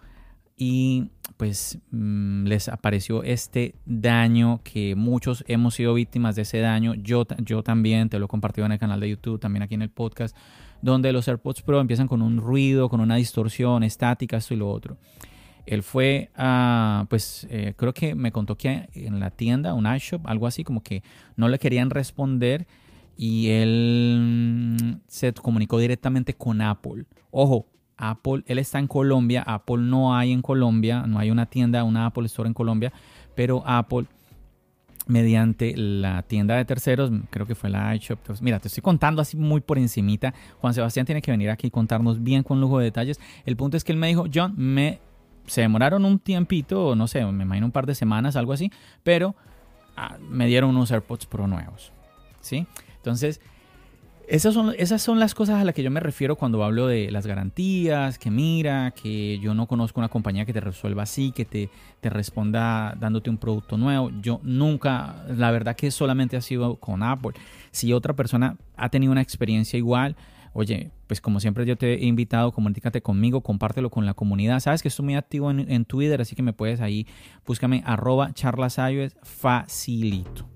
y 0.57 1.11
pues 1.37 1.79
mm, 1.91 2.47
les 2.47 2.69
apareció 2.69 3.23
este 3.23 3.75
daño 3.85 4.61
que 4.65 4.95
muchos 4.95 5.45
hemos 5.49 5.75
sido 5.75 5.93
víctimas 5.95 6.35
de 6.35 6.43
ese 6.43 6.59
daño. 6.61 6.95
Yo, 6.95 7.27
yo 7.39 7.63
también, 7.63 8.09
te 8.09 8.19
lo 8.19 8.25
he 8.25 8.29
compartido 8.29 8.65
en 8.67 8.73
el 8.73 8.79
canal 8.79 9.01
de 9.01 9.11
YouTube, 9.11 9.39
también 9.39 9.63
aquí 9.63 9.75
en 9.75 9.83
el 9.83 9.91
podcast, 9.91 10.35
donde 10.81 11.13
los 11.13 11.29
AirPods 11.29 11.63
Pro 11.63 11.81
empiezan 11.81 12.09
con 12.09 12.23
un 12.23 12.39
ruido, 12.39 12.89
con 12.89 13.01
una 13.01 13.17
distorsión 13.17 13.83
estática, 13.83 14.39
esto 14.39 14.55
y 14.55 14.57
lo 14.57 14.71
otro. 14.71 14.97
Él 15.67 15.83
fue 15.83 16.31
a, 16.37 17.07
pues 17.11 17.47
eh, 17.51 17.75
creo 17.77 17.93
que 17.93 18.15
me 18.15 18.33
contó 18.33 18.57
que 18.57 18.89
en 18.95 19.21
la 19.21 19.31
tienda, 19.31 19.75
un 19.75 19.93
iShop, 19.93 20.27
algo 20.27 20.47
así, 20.47 20.65
como 20.65 20.83
que 20.83 21.03
no 21.37 21.49
le 21.49 21.59
querían 21.59 21.91
responder 21.91 22.67
y 23.17 23.49
él 23.49 24.77
mm, 24.81 25.01
se 25.09 25.33
comunicó 25.35 25.79
directamente 25.79 26.35
con 26.35 26.61
Apple. 26.61 27.05
Ojo, 27.31 27.67
Apple, 27.97 28.43
él 28.47 28.59
está 28.59 28.79
en 28.79 28.87
Colombia, 28.87 29.43
Apple 29.43 29.79
no 29.79 30.17
hay 30.17 30.33
en 30.33 30.43
Colombia, 30.43 31.05
no 31.07 31.19
hay 31.19 31.31
una 31.31 31.47
tienda, 31.47 31.85
una 31.85 32.07
Apple 32.07 32.27
Store 32.27 32.47
en 32.47 32.55
Colombia, 32.55 32.93
pero 33.35 33.63
Apple 33.67 34.07
mediante 35.07 35.77
la 35.77 36.23
tienda 36.23 36.57
de 36.57 36.65
terceros, 36.65 37.11
creo 37.31 37.47
que 37.47 37.55
fue 37.55 37.71
la 37.71 37.95
iShop. 37.95 38.19
mira, 38.41 38.59
te 38.59 38.69
estoy 38.69 38.83
contando 38.83 39.23
así 39.23 39.37
muy 39.37 39.61
por 39.61 39.79
encimita. 39.79 40.35
Juan 40.61 40.75
Sebastián 40.75 41.07
tiene 41.07 41.23
que 41.23 41.31
venir 41.31 41.51
aquí 41.51 41.69
y 41.69 41.71
contarnos 41.71 42.23
bien 42.23 42.43
con 42.43 42.61
lujo 42.61 42.79
de 42.79 42.87
detalles. 42.87 43.21
El 43.45 43.57
punto 43.57 43.77
es 43.77 43.85
que 43.85 43.93
él 43.93 43.99
me 43.99 44.09
dijo, 44.09 44.27
John, 44.33 44.55
me 44.57 45.01
se 45.47 45.61
demoraron 45.61 46.05
un 46.05 46.19
tiempito, 46.19 46.97
no 46.97 47.07
sé, 47.07 47.25
me 47.25 47.45
imagino 47.45 47.67
un 47.67 47.73
par 47.73 47.87
de 47.87 47.95
semanas, 47.95 48.35
algo 48.35 48.53
así, 48.53 48.73
pero 49.05 49.37
ah, 49.97 50.17
me 50.29 50.47
dieron 50.47 50.71
unos 50.71 50.91
AirPods 50.91 51.27
Pro 51.27 51.47
nuevos. 51.47 51.93
¿Sí? 52.41 52.67
Entonces, 52.97 53.41
esas 54.29 54.55
son, 54.55 54.75
esas 54.77 55.03
son 55.03 55.21
las 55.21 55.35
cosas 55.35 55.61
a 55.61 55.65
las 55.65 55.75
que 55.75 55.83
yo 55.83 55.91
me 55.91 56.01
refiero 56.01 56.37
cuando 56.37 56.63
hablo 56.65 56.89
de 56.89 57.11
las 57.11 57.27
garantías, 57.27 58.19
que 58.19 58.31
mira, 58.31 58.91
que 58.91 59.39
yo 59.39 59.55
no 59.55 59.67
conozco 59.67 60.01
una 60.01 60.09
compañía 60.09 60.45
que 60.45 60.53
te 60.53 60.61
resuelva 60.61 61.05
así, 61.05 61.33
que 61.33 61.45
te, 61.45 61.71
responda 62.03 62.95
dándote 63.01 63.31
un 63.31 63.37
producto 63.37 63.77
nuevo. 63.77 64.13
Yo 64.23 64.41
nunca, 64.45 65.25
la 65.29 65.51
verdad 65.51 65.75
que 65.75 65.91
solamente 65.91 66.37
ha 66.37 66.41
sido 66.41 66.77
con 66.77 67.03
Apple. 67.03 67.33
Si 67.73 67.93
otra 67.93 68.15
persona 68.15 68.57
ha 68.77 68.89
tenido 68.91 69.11
una 69.11 69.23
experiencia 69.23 69.77
igual, 69.77 70.15
oye, 70.53 70.93
pues 71.09 71.21
como 71.21 71.41
siempre 71.41 71.67
yo 71.67 71.77
te 71.77 71.95
he 71.95 72.05
invitado, 72.05 72.53
comunícate 72.53 73.03
conmigo, 73.03 73.41
compártelo 73.41 73.91
con 73.91 74.07
la 74.07 74.15
comunidad. 74.15 74.61
Sabes 74.61 74.83
que 74.83 74.89
estoy 74.89 75.05
muy 75.05 75.17
activo 75.17 75.51
en, 75.51 75.85
Twitter, 75.85 76.21
así 76.21 76.37
que 76.37 76.43
me 76.43 76.53
puedes 76.53 76.81
ahí, 76.81 77.09
búscame 77.45 77.83
arroba 77.85 78.33
facilito. 79.23 80.56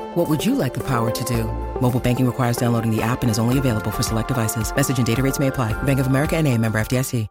What 0.13 0.27
would 0.27 0.45
you 0.45 0.55
like 0.55 0.73
the 0.73 0.83
power 0.83 1.09
to 1.09 1.23
do? 1.23 1.45
Mobile 1.79 2.01
banking 2.01 2.25
requires 2.25 2.57
downloading 2.57 2.93
the 2.93 3.01
app 3.01 3.21
and 3.23 3.31
is 3.31 3.39
only 3.39 3.57
available 3.59 3.91
for 3.91 4.03
select 4.03 4.27
devices. 4.27 4.75
Message 4.75 4.97
and 4.97 5.07
data 5.07 5.21
rates 5.23 5.39
may 5.39 5.47
apply. 5.47 5.71
Bank 5.83 5.99
of 5.99 6.07
America 6.07 6.35
and 6.35 6.47
a 6.49 6.57
member 6.57 6.79
FDIC. 6.79 7.29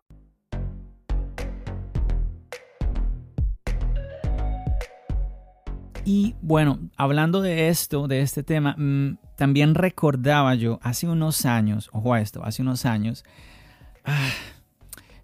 Y 6.06 6.34
bueno, 6.40 6.78
hablando 6.96 7.42
de 7.42 7.68
esto, 7.68 8.08
de 8.08 8.22
este 8.22 8.42
tema, 8.42 8.75
mmm, 8.78 9.18
también 9.37 9.75
recordaba 9.75 10.54
yo 10.54 10.80
hace 10.82 11.06
unos 11.06 11.44
años, 11.44 11.90
ojo 11.92 12.14
a 12.14 12.22
esto, 12.22 12.42
hace 12.42 12.62
unos 12.62 12.87
años, 12.87 13.25
ah, 14.06 14.30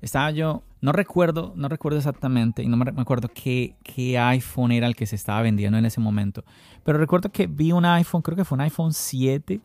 estaba 0.02 0.30
yo, 0.30 0.62
no 0.86 0.92
recuerdo, 0.92 1.52
no 1.56 1.68
recuerdo 1.68 1.98
exactamente 1.98 2.62
y 2.62 2.68
no 2.68 2.76
me 2.76 2.92
acuerdo 2.96 3.28
qué, 3.34 3.74
iPhone 4.16 4.70
era 4.70 4.86
el 4.86 4.94
que 4.94 5.04
se 5.04 5.16
estaba 5.16 5.42
vendiendo 5.42 5.76
en 5.76 5.84
ese 5.84 6.00
momento, 6.00 6.44
pero 6.84 6.96
recuerdo 6.96 7.32
que 7.32 7.48
vi 7.48 7.72
un 7.72 7.84
iPhone, 7.84 8.22
creo 8.22 8.36
que 8.36 8.44
fue 8.44 8.54
un 8.54 8.60
iPhone 8.60 8.92
7 8.92 9.60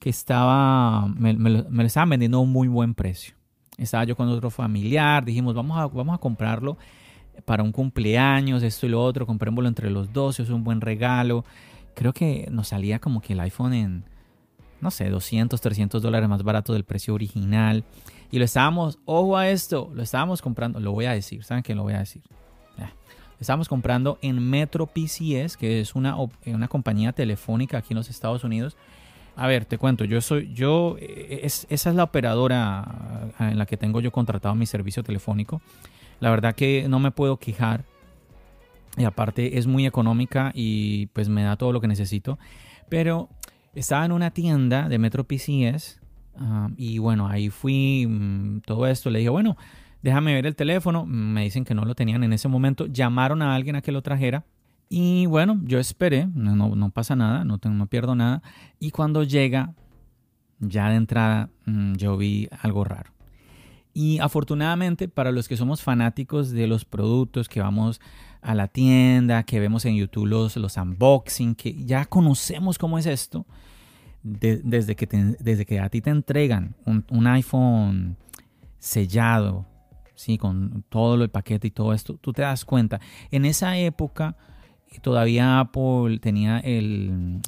que 0.00 0.10
estaba, 0.10 1.06
me, 1.06 1.32
me, 1.34 1.62
me 1.62 1.82
lo 1.84 1.86
estaban 1.86 2.08
vendiendo 2.08 2.38
a 2.38 2.40
un 2.40 2.50
muy 2.50 2.66
buen 2.66 2.92
precio. 2.92 3.36
Estaba 3.78 4.02
yo 4.02 4.16
con 4.16 4.28
otro 4.28 4.50
familiar, 4.50 5.24
dijimos, 5.24 5.54
vamos 5.54 5.78
a, 5.78 5.86
vamos 5.86 6.12
a 6.12 6.18
comprarlo 6.18 6.76
para 7.44 7.62
un 7.62 7.70
cumpleaños, 7.70 8.64
esto 8.64 8.86
y 8.86 8.88
lo 8.88 9.00
otro, 9.00 9.26
comprémoslo 9.26 9.68
entre 9.68 9.90
los 9.90 10.12
dos, 10.12 10.40
es 10.40 10.50
un 10.50 10.64
buen 10.64 10.80
regalo. 10.80 11.44
Creo 11.94 12.12
que 12.12 12.48
nos 12.50 12.66
salía 12.66 12.98
como 12.98 13.20
que 13.20 13.34
el 13.34 13.40
iPhone 13.40 13.74
en, 13.74 14.04
no 14.80 14.90
sé, 14.90 15.08
200, 15.08 15.60
300 15.60 16.02
dólares 16.02 16.28
más 16.28 16.42
barato 16.42 16.72
del 16.72 16.82
precio 16.82 17.14
original. 17.14 17.84
Y 18.30 18.38
lo 18.38 18.44
estábamos, 18.44 18.98
ojo 19.04 19.36
a 19.36 19.48
esto, 19.48 19.90
lo 19.94 20.02
estábamos 20.02 20.42
comprando, 20.42 20.80
lo 20.80 20.92
voy 20.92 21.04
a 21.04 21.12
decir, 21.12 21.44
¿saben 21.44 21.62
qué 21.62 21.74
lo 21.74 21.82
voy 21.82 21.94
a 21.94 21.98
decir? 21.98 22.22
Lo 23.34 23.40
estábamos 23.40 23.68
comprando 23.68 24.18
en 24.22 24.38
Metro 24.48 24.86
PCS, 24.86 25.56
que 25.56 25.80
es 25.80 25.96
una, 25.96 26.16
una 26.46 26.68
compañía 26.68 27.12
telefónica 27.12 27.78
aquí 27.78 27.88
en 27.90 27.96
los 27.96 28.08
Estados 28.08 28.44
Unidos. 28.44 28.76
A 29.34 29.48
ver, 29.48 29.64
te 29.64 29.76
cuento, 29.76 30.04
yo 30.04 30.20
soy, 30.20 30.52
yo, 30.54 30.96
es, 31.00 31.66
esa 31.68 31.90
es 31.90 31.96
la 31.96 32.04
operadora 32.04 33.32
en 33.40 33.58
la 33.58 33.66
que 33.66 33.76
tengo 33.76 34.00
yo 34.00 34.12
contratado 34.12 34.54
mi 34.54 34.66
servicio 34.66 35.02
telefónico. 35.02 35.60
La 36.20 36.30
verdad 36.30 36.54
que 36.54 36.86
no 36.88 37.00
me 37.00 37.10
puedo 37.10 37.38
quejar. 37.38 37.84
Y 38.96 39.02
aparte 39.02 39.58
es 39.58 39.66
muy 39.66 39.86
económica 39.86 40.52
y 40.54 41.06
pues 41.06 41.28
me 41.28 41.42
da 41.42 41.56
todo 41.56 41.72
lo 41.72 41.80
que 41.80 41.88
necesito. 41.88 42.38
Pero 42.88 43.28
estaba 43.74 44.04
en 44.04 44.12
una 44.12 44.30
tienda 44.30 44.88
de 44.88 44.98
Metro 44.98 45.24
PCS 45.24 46.00
uh, 46.40 46.72
y 46.76 46.98
bueno, 46.98 47.28
ahí 47.28 47.50
fui, 47.50 48.06
mmm, 48.06 48.60
todo 48.60 48.86
esto, 48.86 49.10
le 49.10 49.20
dije, 49.20 49.30
bueno, 49.30 49.56
déjame 50.02 50.34
ver 50.34 50.46
el 50.46 50.54
teléfono. 50.54 51.06
Me 51.06 51.44
dicen 51.44 51.64
que 51.64 51.74
no 51.74 51.84
lo 51.84 51.94
tenían 51.94 52.24
en 52.24 52.32
ese 52.32 52.48
momento. 52.48 52.86
Llamaron 52.86 53.42
a 53.42 53.54
alguien 53.54 53.76
a 53.76 53.82
que 53.82 53.92
lo 53.92 54.02
trajera. 54.02 54.44
Y 54.88 55.26
bueno, 55.26 55.60
yo 55.64 55.78
esperé, 55.78 56.28
no, 56.34 56.54
no 56.76 56.90
pasa 56.90 57.16
nada, 57.16 57.44
no, 57.44 57.58
tengo, 57.58 57.74
no 57.76 57.86
pierdo 57.86 58.14
nada. 58.14 58.42
Y 58.78 58.90
cuando 58.90 59.22
llega, 59.22 59.74
ya 60.60 60.90
de 60.90 60.96
entrada, 60.96 61.50
mmm, 61.64 61.94
yo 61.94 62.16
vi 62.16 62.48
algo 62.60 62.84
raro. 62.84 63.12
Y 63.94 64.18
afortunadamente 64.18 65.08
para 65.08 65.32
los 65.32 65.48
que 65.48 65.56
somos 65.56 65.80
fanáticos 65.82 66.50
de 66.50 66.66
los 66.66 66.84
productos, 66.84 67.48
que 67.48 67.60
vamos 67.60 68.00
a 68.42 68.54
la 68.54 68.68
tienda, 68.68 69.44
que 69.44 69.60
vemos 69.60 69.84
en 69.84 69.96
YouTube 69.96 70.26
los, 70.26 70.56
los 70.56 70.76
unboxing, 70.76 71.54
que 71.54 71.84
ya 71.84 72.04
conocemos 72.04 72.76
cómo 72.76 72.98
es 72.98 73.06
esto, 73.06 73.46
de, 74.24 74.60
desde, 74.64 74.96
que 74.96 75.06
desde 75.38 75.64
que 75.64 75.78
a 75.78 75.88
ti 75.88 76.00
te 76.00 76.10
entregan 76.10 76.74
un, 76.84 77.04
un 77.10 77.26
iPhone 77.28 78.16
sellado, 78.78 79.66
¿sí? 80.16 80.36
con 80.36 80.84
todo 80.88 81.22
el 81.22 81.30
paquete 81.30 81.68
y 81.68 81.70
todo 81.70 81.92
esto, 81.92 82.16
tú 82.16 82.32
te 82.32 82.42
das 82.42 82.64
cuenta. 82.64 83.00
En 83.30 83.44
esa 83.44 83.78
época 83.78 84.36
todavía 85.00 85.60
Apple 85.60 86.18
tenía 86.20 86.58
el, 86.58 87.40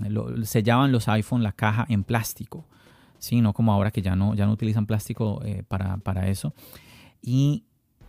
sellaban 0.45 0.93
los 0.93 1.09
iPhone 1.09 1.43
la 1.43 1.53
caja 1.53 1.87
en 1.89 2.05
plástico. 2.05 2.67
¿sí? 3.19 3.41
no 3.41 3.53
como 3.53 3.73
ahora 3.73 3.91
que 3.91 4.03
ya 4.03 4.15
no, 4.15 4.35
ya 4.35 4.47
no 4.47 4.53
utilizan 4.53 4.87
plástico 4.87 5.41
eh, 5.45 5.63
para, 5.67 5.97
para, 5.99 6.29
eso. 6.29 6.55
Y 7.23 7.65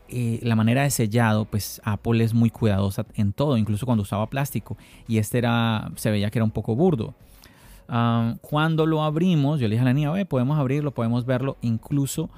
eh, 0.10 0.40
la 0.44 0.56
manera 0.56 0.84
de 0.84 0.90
sellado, 0.90 1.46
pues 1.46 1.82
Apple 1.84 2.24
es 2.24 2.34
muy 2.34 2.50
cuidadosa 2.50 3.06
en 3.16 3.34
todo, 3.34 3.58
incluso 3.58 3.86
cuando 3.86 4.04
usaba 4.04 4.30
plástico. 4.30 4.78
Y 5.08 5.18
este 5.18 5.38
era, 5.38 5.92
se 5.96 6.12
veía 6.12 6.30
que 6.30 6.40
era 6.40 6.46
un 6.46 6.52
poco 6.52 6.76
burdo. 6.76 7.16
Cuando 7.88 8.86
lo 8.86 9.04
abrimos, 9.04 9.60
yo 9.60 9.68
le 9.68 9.76
dije 9.76 9.82
a 9.82 9.86
la 9.86 9.94
niña, 9.94 10.14
podemos 10.26 10.60
abrirlo, 10.60 10.92
podemos 10.92 11.26
verlo, 11.26 11.58
incluso 11.62 12.30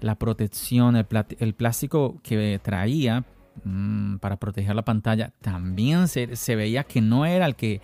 la 0.00 0.14
protección, 0.14 0.96
el, 0.96 1.54
plástico 1.54 2.20
que 2.22 2.60
traía 2.62 3.24
mmm, 3.64 4.16
para 4.18 4.36
proteger 4.36 4.76
la 4.76 4.84
pantalla, 4.84 5.32
también 5.40 6.08
se, 6.08 6.56
veía 6.56 6.84
que 6.84 7.00
no 7.00 7.26
era 7.26 7.46
el 7.46 7.56
que 7.56 7.80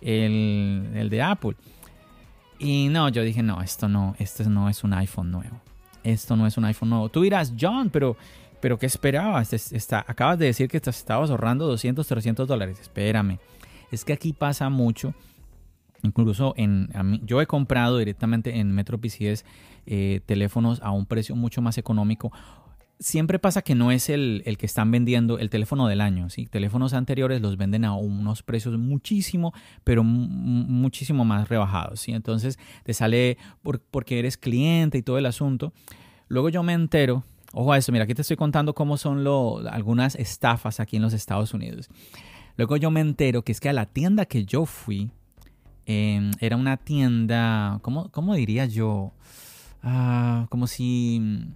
el 0.00 1.08
de 1.10 1.22
Apple. 1.22 1.56
Y 2.58 2.88
no, 2.88 3.08
yo 3.08 3.22
dije, 3.22 3.42
no, 3.42 3.60
esto 3.60 3.88
no, 3.88 4.14
esto 4.18 4.48
no 4.48 4.68
es 4.68 4.82
un 4.82 4.94
iPhone 4.94 5.30
nuevo. 5.30 5.60
Esto 6.02 6.36
no 6.36 6.46
es 6.46 6.56
un 6.56 6.64
iPhone 6.64 6.90
nuevo. 6.90 7.08
Tú 7.08 7.22
dirás, 7.22 7.52
John, 7.58 7.90
pero, 7.90 8.16
pero 8.60 8.78
¿qué 8.78 8.86
esperabas? 8.86 9.52
Está, 9.52 10.04
acabas 10.06 10.38
de 10.38 10.46
decir 10.46 10.68
que 10.68 10.80
te 10.80 10.90
estabas 10.90 11.30
ahorrando 11.30 11.66
200, 11.66 12.06
300 12.06 12.48
dólares. 12.48 12.78
Espérame. 12.80 13.38
Es 13.90 14.04
que 14.04 14.12
aquí 14.12 14.32
pasa 14.32 14.68
mucho. 14.70 15.14
Incluso 16.02 16.54
en, 16.56 16.88
yo 17.24 17.40
he 17.40 17.46
comprado 17.46 17.98
directamente 17.98 18.58
en 18.58 18.72
Metro 18.72 18.98
PCS 18.98 19.44
eh, 19.86 20.20
teléfonos 20.26 20.80
a 20.82 20.90
un 20.90 21.06
precio 21.06 21.36
mucho 21.36 21.62
más 21.62 21.78
económico. 21.78 22.32
siempre 22.98 23.38
pasa 23.38 23.62
que 23.62 23.74
no 23.74 23.92
es 23.92 24.08
el, 24.08 24.42
el, 24.46 24.56
que 24.56 24.66
están 24.66 24.90
vendiendo 24.90 25.38
el 25.38 25.50
teléfono 25.50 25.86
del 25.86 26.00
año. 26.00 26.30
¿sí? 26.30 26.46
Teléfonos 26.46 26.94
anteriores 26.94 27.40
los 27.40 27.56
venden 27.56 27.84
a 27.84 27.94
unos 27.94 28.42
precios 28.42 28.78
muchísimo, 28.78 29.52
pero 29.84 30.02
muchísimo 30.04 31.24
más 31.24 31.48
rebajados. 31.48 32.00
¿sí? 32.00 32.12
Entonces 32.12 32.58
te 32.84 32.94
sale 32.94 33.38
por, 33.62 33.80
porque 33.80 34.18
eres 34.18 34.36
cliente 34.36 34.98
y 34.98 35.02
todo 35.02 35.18
el 35.18 35.26
asunto. 35.26 35.72
Luego 36.28 36.48
yo 36.48 36.62
me 36.62 36.72
entero, 36.72 37.24
ojo 37.52 37.72
a 37.72 37.78
eso, 37.78 37.92
mira, 37.92 38.04
aquí 38.04 38.14
te 38.14 38.22
estoy 38.22 38.36
contando 38.36 38.74
cómo 38.74 38.96
son 38.96 39.22
lo, 39.22 39.58
algunas 39.68 40.16
estafas 40.16 40.80
aquí 40.80 40.96
en 40.96 41.02
los 41.02 41.12
Estados 41.12 41.54
Unidos. 41.54 41.88
Luego 42.56 42.76
yo 42.76 42.90
me 42.90 43.00
entero 43.00 43.42
que 43.42 43.52
es 43.52 43.60
que 43.60 43.68
a 43.68 43.72
la 43.72 43.86
tienda 43.86 44.24
que 44.24 44.44
yo 44.44 44.64
fui, 44.64 45.10
em, 45.86 46.30
era 46.40 46.56
una 46.56 46.76
tienda, 46.76 47.78
¿cómo, 47.82 48.10
cómo 48.10 48.34
diría 48.34 48.66
yo? 48.66 49.12
Ah, 49.82 50.46
como 50.50 50.66
si 50.66 51.46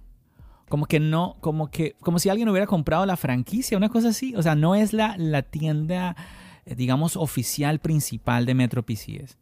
como 0.71 0.85
que 0.85 1.01
no, 1.01 1.35
como 1.41 1.69
que, 1.69 1.95
como 1.99 2.17
si 2.17 2.29
alguien 2.29 2.47
hubiera 2.47 2.65
comprado 2.65 3.05
la 3.05 3.17
franquicia, 3.17 3.77
una 3.77 3.89
cosa 3.89 4.07
así. 4.07 4.33
O 4.37 4.41
sea, 4.41 4.55
no 4.55 4.73
es 4.73 4.93
la, 4.93 5.17
la 5.17 5.41
tienda, 5.41 6.15
eh, 6.65 6.75
digamos, 6.75 7.17
oficial 7.17 7.79
principal 7.79 8.45
de 8.45 8.55
Metro 8.55 8.81
PCS. 8.81 9.37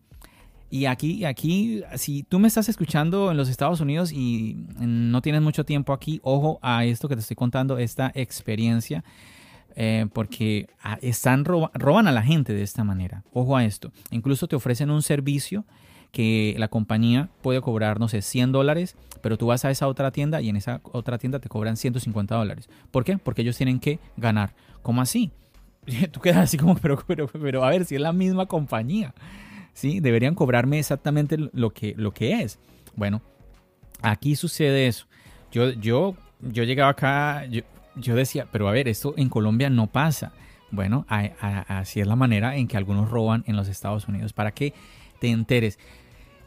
Y 0.72 0.86
aquí, 0.86 1.26
aquí, 1.26 1.84
si 1.96 2.24
tú 2.24 2.40
me 2.40 2.48
estás 2.48 2.68
escuchando 2.68 3.30
en 3.30 3.38
los 3.38 3.48
Estados 3.48 3.80
Unidos 3.80 4.12
y 4.12 4.66
no 4.80 5.22
tienes 5.22 5.42
mucho 5.44 5.66
tiempo 5.66 5.94
aquí, 5.94 6.20
ojo 6.24 6.60
a 6.64 6.84
esto 6.84 7.08
que 7.08 7.16
te 7.16 7.22
estoy 7.22 7.36
contando, 7.36 7.78
esta 7.78 8.12
experiencia, 8.16 9.04
eh, 9.82 10.08
porque 10.12 10.68
están 11.02 11.46
roban 11.46 12.08
a 12.10 12.12
la 12.12 12.22
gente 12.22 12.54
de 12.54 12.64
esta 12.64 12.84
manera. 12.84 13.24
Ojo 13.32 13.56
a 13.56 13.64
esto. 13.64 13.94
Incluso 14.12 14.50
te 14.50 14.58
ofrecen 14.58 14.92
un 14.92 15.02
servicio 15.02 15.64
que 16.12 16.54
la 16.58 16.68
compañía 16.68 17.30
puede 17.42 17.62
cobrar, 17.62 17.98
no 17.98 18.10
sé, 18.10 18.22
100 18.22 18.52
dólares, 18.52 18.98
pero 19.22 19.38
tú 19.38 19.48
vas 19.48 19.64
a 19.64 19.72
esa 19.72 19.88
otra 19.88 20.12
tienda 20.12 20.42
y 20.42 20.50
en 20.50 20.58
esa 20.58 20.82
otra 20.84 21.18
tienda 21.18 21.40
te 21.40 21.48
cobran 21.48 21.78
150 21.78 22.36
dólares. 22.36 22.68
¿Por 22.92 23.06
qué? 23.06 23.18
Porque 23.18 23.42
ellos 23.42 23.56
tienen 23.56 23.80
que 23.80 24.00
ganar. 24.18 24.54
¿Cómo 24.82 25.02
así? 25.02 25.32
Tú 26.12 26.20
quedas 26.20 26.40
así 26.40 26.58
como, 26.58 26.76
pero, 26.76 27.02
pero, 27.08 27.28
pero 27.28 27.64
a 27.64 27.70
ver, 27.70 27.86
si 27.86 27.96
es 27.96 28.02
la 28.02 28.12
misma 28.12 28.48
compañía, 28.48 29.14
¿sí? 29.72 30.02
Deberían 30.02 30.36
cobrarme 30.36 30.80
exactamente 30.80 31.38
lo 31.54 31.70
que, 31.70 31.94
lo 31.96 32.14
que 32.14 32.42
es. 32.42 32.60
Bueno, 32.98 33.22
aquí 34.02 34.36
sucede 34.36 34.88
eso. 34.88 35.06
Yo, 35.54 35.70
yo, 35.70 36.18
yo 36.42 36.66
llegaba 36.66 36.92
acá, 36.92 37.46
yo, 37.46 37.62
yo 38.00 38.16
decía, 38.16 38.48
pero 38.52 38.68
a 38.68 38.72
ver, 38.72 38.88
esto 38.88 39.14
en 39.18 39.30
Colombia 39.30 39.70
no 39.70 39.88
pasa. 39.88 40.34
Bueno, 40.72 41.06
así 41.10 42.00
es 42.00 42.08
la 42.08 42.16
manera 42.16 42.56
en 42.56 42.68
que 42.68 42.78
algunos 42.78 43.10
roban 43.10 43.44
en 43.48 43.56
los 43.56 43.68
Estados 43.68 44.08
Unidos. 44.08 44.34
Para 44.34 44.52
que 44.52 44.74
te 45.20 45.30
enteres. 45.30 45.80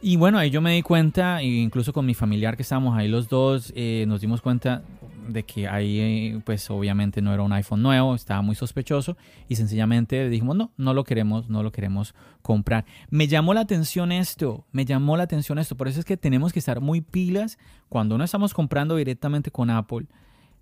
Y 0.01 0.17
bueno, 0.17 0.37
ahí 0.37 0.49
yo 0.49 0.59
me 0.59 0.73
di 0.73 0.81
cuenta, 0.81 1.41
incluso 1.41 1.93
con 1.93 2.05
mi 2.05 2.13
familiar 2.13 2.57
que 2.57 2.63
estábamos 2.63 2.97
ahí 2.97 3.07
los 3.07 3.29
dos, 3.29 3.71
eh, 3.73 4.03
nos 4.05 4.19
dimos 4.19 4.41
cuenta 4.41 4.83
de 5.29 5.43
que 5.43 5.69
ahí 5.69 5.99
eh, 5.99 6.41
pues 6.43 6.69
obviamente 6.69 7.21
no 7.21 7.33
era 7.33 7.41
un 7.41 7.53
iPhone 7.53 7.81
nuevo, 7.81 8.13
estaba 8.13 8.41
muy 8.41 8.55
sospechoso 8.55 9.15
y 9.47 9.55
sencillamente 9.55 10.27
dijimos 10.27 10.57
no, 10.57 10.73
no 10.75 10.93
lo 10.93 11.05
queremos, 11.05 11.47
no 11.47 11.63
lo 11.63 11.71
queremos 11.71 12.13
comprar. 12.41 12.83
Me 13.09 13.29
llamó 13.29 13.53
la 13.53 13.61
atención 13.61 14.11
esto, 14.11 14.65
me 14.73 14.83
llamó 14.83 15.15
la 15.15 15.23
atención 15.23 15.57
esto, 15.57 15.77
por 15.77 15.87
eso 15.87 16.01
es 16.01 16.05
que 16.05 16.17
tenemos 16.17 16.51
que 16.51 16.59
estar 16.59 16.81
muy 16.81 16.99
pilas 16.99 17.57
cuando 17.87 18.17
no 18.17 18.25
estamos 18.25 18.53
comprando 18.53 18.97
directamente 18.97 19.51
con 19.51 19.69
Apple. 19.69 20.07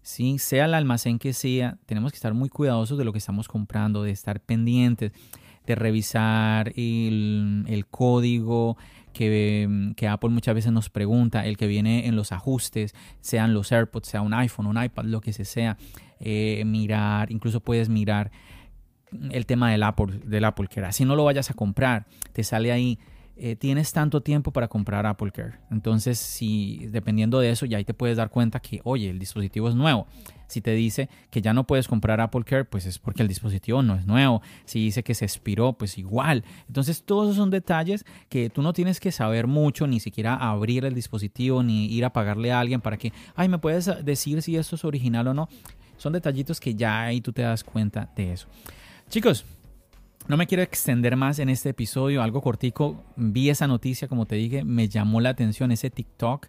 ¿Sí? 0.01 0.37
sea 0.39 0.65
el 0.65 0.73
almacén 0.73 1.19
que 1.19 1.33
sea, 1.33 1.77
tenemos 1.85 2.11
que 2.11 2.15
estar 2.15 2.33
muy 2.33 2.49
cuidadosos 2.49 2.97
de 2.97 3.05
lo 3.05 3.11
que 3.11 3.19
estamos 3.19 3.47
comprando, 3.47 4.03
de 4.03 4.11
estar 4.11 4.39
pendientes 4.39 5.11
de 5.65 5.75
revisar 5.75 6.73
el, 6.75 7.85
código 7.89 8.77
que, 9.13 9.93
que, 9.95 10.07
Apple 10.07 10.29
muchas 10.29 10.55
veces 10.55 10.71
nos 10.71 10.89
pregunta, 10.89 11.45
el 11.45 11.57
que 11.57 11.67
viene 11.67 12.07
en 12.07 12.15
los 12.15 12.31
ajustes, 12.31 12.95
sean 13.19 13.53
los 13.53 13.71
AirPods, 13.71 14.07
sea 14.07 14.21
un 14.21 14.33
iPhone, 14.33 14.67
un 14.67 14.81
iPad, 14.81 15.05
lo 15.05 15.21
que 15.21 15.33
sea, 15.33 15.77
eh, 16.19 16.63
mirar, 16.65 17.31
incluso 17.31 17.59
puedes 17.59 17.89
mirar 17.89 18.31
el 19.31 19.45
tema 19.45 19.71
del 19.71 19.83
Apple, 19.83 20.19
del 20.25 20.45
Apple 20.45 20.67
Care. 20.67 20.87
Así 20.87 21.05
no 21.05 21.15
lo 21.15 21.25
vayas 21.25 21.51
a 21.51 21.53
comprar, 21.53 22.07
te 22.33 22.43
sale 22.43 22.71
ahí 22.71 22.97
eh, 23.43 23.55
tienes 23.55 23.91
tanto 23.91 24.21
tiempo 24.21 24.51
para 24.51 24.67
comprar 24.67 25.07
Apple 25.07 25.31
Care. 25.31 25.53
Entonces, 25.71 26.19
si 26.19 26.85
dependiendo 26.91 27.39
de 27.39 27.49
eso, 27.49 27.65
ya 27.65 27.79
ahí 27.79 27.83
te 27.83 27.95
puedes 27.95 28.15
dar 28.15 28.29
cuenta 28.29 28.59
que, 28.59 28.81
oye, 28.83 29.09
el 29.09 29.17
dispositivo 29.17 29.67
es 29.67 29.73
nuevo. 29.73 30.05
Si 30.45 30.61
te 30.61 30.75
dice 30.75 31.09
que 31.31 31.41
ya 31.41 31.51
no 31.51 31.65
puedes 31.65 31.87
comprar 31.87 32.21
Apple 32.21 32.43
Care, 32.43 32.65
pues 32.65 32.85
es 32.85 32.99
porque 32.99 33.23
el 33.23 33.27
dispositivo 33.27 33.81
no 33.81 33.95
es 33.95 34.05
nuevo. 34.05 34.43
Si 34.65 34.79
dice 34.79 35.01
que 35.01 35.15
se 35.15 35.25
expiró, 35.25 35.73
pues 35.73 35.97
igual. 35.97 36.43
Entonces, 36.67 37.01
todos 37.03 37.29
esos 37.29 37.37
son 37.37 37.49
detalles 37.49 38.05
que 38.29 38.51
tú 38.51 38.61
no 38.61 38.73
tienes 38.73 38.99
que 38.99 39.11
saber 39.11 39.47
mucho, 39.47 39.87
ni 39.87 39.99
siquiera 39.99 40.35
abrir 40.35 40.85
el 40.85 40.93
dispositivo, 40.93 41.63
ni 41.63 41.87
ir 41.87 42.05
a 42.05 42.13
pagarle 42.13 42.51
a 42.51 42.59
alguien 42.59 42.79
para 42.79 42.97
que, 42.97 43.11
ay, 43.35 43.49
¿me 43.49 43.57
puedes 43.57 43.89
decir 44.05 44.43
si 44.43 44.55
esto 44.55 44.75
es 44.75 44.85
original 44.85 45.27
o 45.29 45.33
no? 45.33 45.49
Son 45.97 46.13
detallitos 46.13 46.59
que 46.59 46.75
ya 46.75 47.01
ahí 47.01 47.21
tú 47.21 47.33
te 47.33 47.41
das 47.41 47.63
cuenta 47.63 48.07
de 48.15 48.33
eso. 48.33 48.47
Chicos, 49.09 49.45
no 50.27 50.37
me 50.37 50.47
quiero 50.47 50.63
extender 50.63 51.15
más 51.15 51.39
en 51.39 51.49
este 51.49 51.69
episodio, 51.69 52.21
algo 52.21 52.41
cortico. 52.41 53.03
Vi 53.15 53.49
esa 53.49 53.67
noticia, 53.67 54.07
como 54.07 54.25
te 54.25 54.35
dije, 54.35 54.63
me 54.63 54.87
llamó 54.87 55.21
la 55.21 55.29
atención 55.29 55.71
ese 55.71 55.89
TikTok 55.89 56.47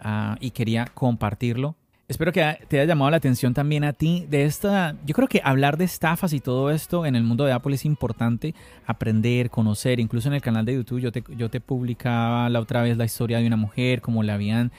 ah, 0.00 0.36
y 0.40 0.50
quería 0.50 0.86
compartirlo. 0.86 1.76
Espero 2.08 2.30
que 2.30 2.58
te 2.68 2.78
haya 2.78 2.86
llamado 2.86 3.10
la 3.10 3.16
atención 3.16 3.52
también 3.52 3.82
a 3.82 3.92
ti 3.92 4.26
de 4.30 4.44
esta. 4.44 4.96
Yo 5.04 5.12
creo 5.12 5.26
que 5.26 5.40
hablar 5.42 5.76
de 5.76 5.86
estafas 5.86 6.32
y 6.34 6.40
todo 6.40 6.70
esto 6.70 7.04
en 7.04 7.16
el 7.16 7.24
mundo 7.24 7.44
de 7.44 7.52
Apple 7.52 7.74
es 7.74 7.84
importante 7.84 8.54
aprender, 8.86 9.50
conocer. 9.50 9.98
Incluso 9.98 10.28
en 10.28 10.34
el 10.34 10.40
canal 10.40 10.64
de 10.64 10.74
YouTube 10.74 11.00
yo 11.00 11.10
te, 11.10 11.24
yo 11.36 11.50
te 11.50 11.60
publicaba 11.60 12.48
la 12.48 12.60
otra 12.60 12.82
vez 12.82 12.96
la 12.96 13.04
historia 13.04 13.38
de 13.38 13.46
una 13.48 13.56
mujer, 13.56 14.02
como 14.02 14.22
le 14.22 14.30
habían, 14.30 14.70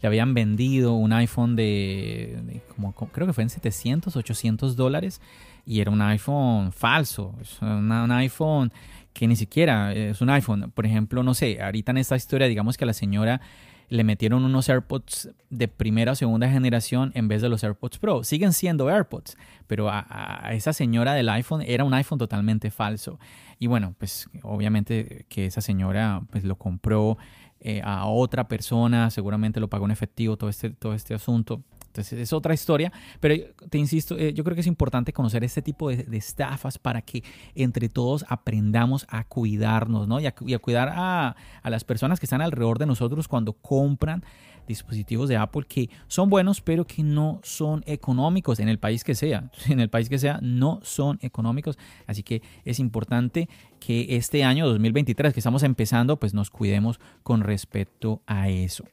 le 0.00 0.06
habían 0.06 0.32
vendido 0.32 0.92
un 0.92 1.12
iPhone 1.12 1.56
de, 1.56 2.62
como, 2.76 2.94
creo 2.94 3.26
que 3.26 3.32
fue 3.32 3.42
en 3.42 3.50
700, 3.50 4.14
800 4.14 4.76
dólares 4.76 5.20
y 5.66 5.80
era 5.80 5.90
un 5.90 6.00
iPhone 6.00 6.72
falso, 6.72 7.34
un 7.60 8.12
iPhone 8.12 8.72
que 9.12 9.26
ni 9.26 9.34
siquiera 9.34 9.92
es 9.92 10.20
un 10.20 10.30
iPhone. 10.30 10.70
Por 10.72 10.86
ejemplo, 10.86 11.22
no 11.22 11.34
sé, 11.34 11.60
ahorita 11.60 11.90
en 11.90 11.98
esta 11.98 12.16
historia, 12.16 12.46
digamos 12.46 12.76
que 12.76 12.84
a 12.84 12.86
la 12.86 12.92
señora 12.92 13.40
le 13.88 14.04
metieron 14.04 14.44
unos 14.44 14.68
AirPods 14.68 15.30
de 15.50 15.68
primera 15.68 16.12
o 16.12 16.14
segunda 16.14 16.48
generación 16.48 17.12
en 17.14 17.28
vez 17.28 17.42
de 17.42 17.48
los 17.48 17.62
AirPods 17.64 17.98
Pro. 17.98 18.24
Siguen 18.24 18.52
siendo 18.52 18.88
AirPods, 18.88 19.36
pero 19.66 19.88
a, 19.90 20.50
esa 20.52 20.72
señora 20.72 21.14
del 21.14 21.28
iPhone 21.28 21.62
era 21.62 21.84
un 21.84 21.94
iPhone 21.94 22.18
totalmente 22.18 22.70
falso. 22.70 23.18
Y 23.58 23.66
bueno, 23.66 23.94
pues 23.98 24.28
obviamente 24.42 25.26
que 25.28 25.46
esa 25.46 25.60
señora 25.60 26.22
pues 26.30 26.44
lo 26.44 26.56
compró 26.56 27.16
eh, 27.60 27.80
a 27.84 28.06
otra 28.06 28.48
persona, 28.48 29.10
seguramente 29.10 29.60
lo 29.60 29.68
pagó 29.68 29.86
en 29.86 29.92
efectivo, 29.92 30.36
todo 30.36 30.50
este, 30.50 30.70
todo 30.70 30.94
este 30.94 31.14
asunto. 31.14 31.62
Entonces 31.96 32.18
es 32.18 32.32
otra 32.32 32.52
historia, 32.52 32.92
pero 33.20 33.34
te 33.70 33.78
insisto, 33.78 34.18
eh, 34.18 34.34
yo 34.34 34.44
creo 34.44 34.54
que 34.54 34.60
es 34.60 34.66
importante 34.66 35.12
conocer 35.12 35.42
este 35.44 35.62
tipo 35.62 35.88
de, 35.88 36.16
estafas 36.16 36.78
para 36.78 37.00
que 37.00 37.22
entre 37.54 37.88
todos 37.88 38.24
aprendamos 38.28 39.06
a 39.08 39.24
cuidarnos, 39.24 40.06
¿no? 40.06 40.20
Y 40.20 40.26
a, 40.26 40.58
cuidar 40.58 40.90
a, 40.94 41.36
a, 41.62 41.70
las 41.70 41.84
personas 41.84 42.20
que 42.20 42.26
están 42.26 42.42
alrededor 42.42 42.78
de 42.78 42.86
nosotros 42.86 43.28
cuando 43.28 43.54
compran 43.54 44.22
dispositivos 44.66 45.28
de 45.28 45.36
Apple 45.36 45.64
que 45.68 45.88
son 46.06 46.28
buenos, 46.28 46.60
pero 46.60 46.86
que 46.86 47.02
no 47.02 47.40
son 47.42 47.82
económicos 47.86 48.60
en 48.60 48.68
el 48.68 48.78
país 48.78 49.04
que 49.04 49.14
sea. 49.14 49.50
En 49.68 49.80
el 49.80 49.88
país 49.88 50.08
que 50.08 50.18
sea, 50.18 50.38
no 50.42 50.80
son 50.82 51.18
económicos. 51.22 51.78
Así 52.06 52.22
que 52.22 52.42
es 52.64 52.78
importante 52.78 53.48
que 53.80 54.16
este 54.16 54.44
año 54.44 54.66
2023 54.66 55.32
que 55.32 55.40
estamos 55.40 55.62
empezando, 55.62 56.18
pues 56.18 56.34
nos 56.34 56.50
cuidemos 56.50 57.00
con 57.22 57.40
respecto 57.40 58.20
a 58.26 58.48
eso. 58.48 58.84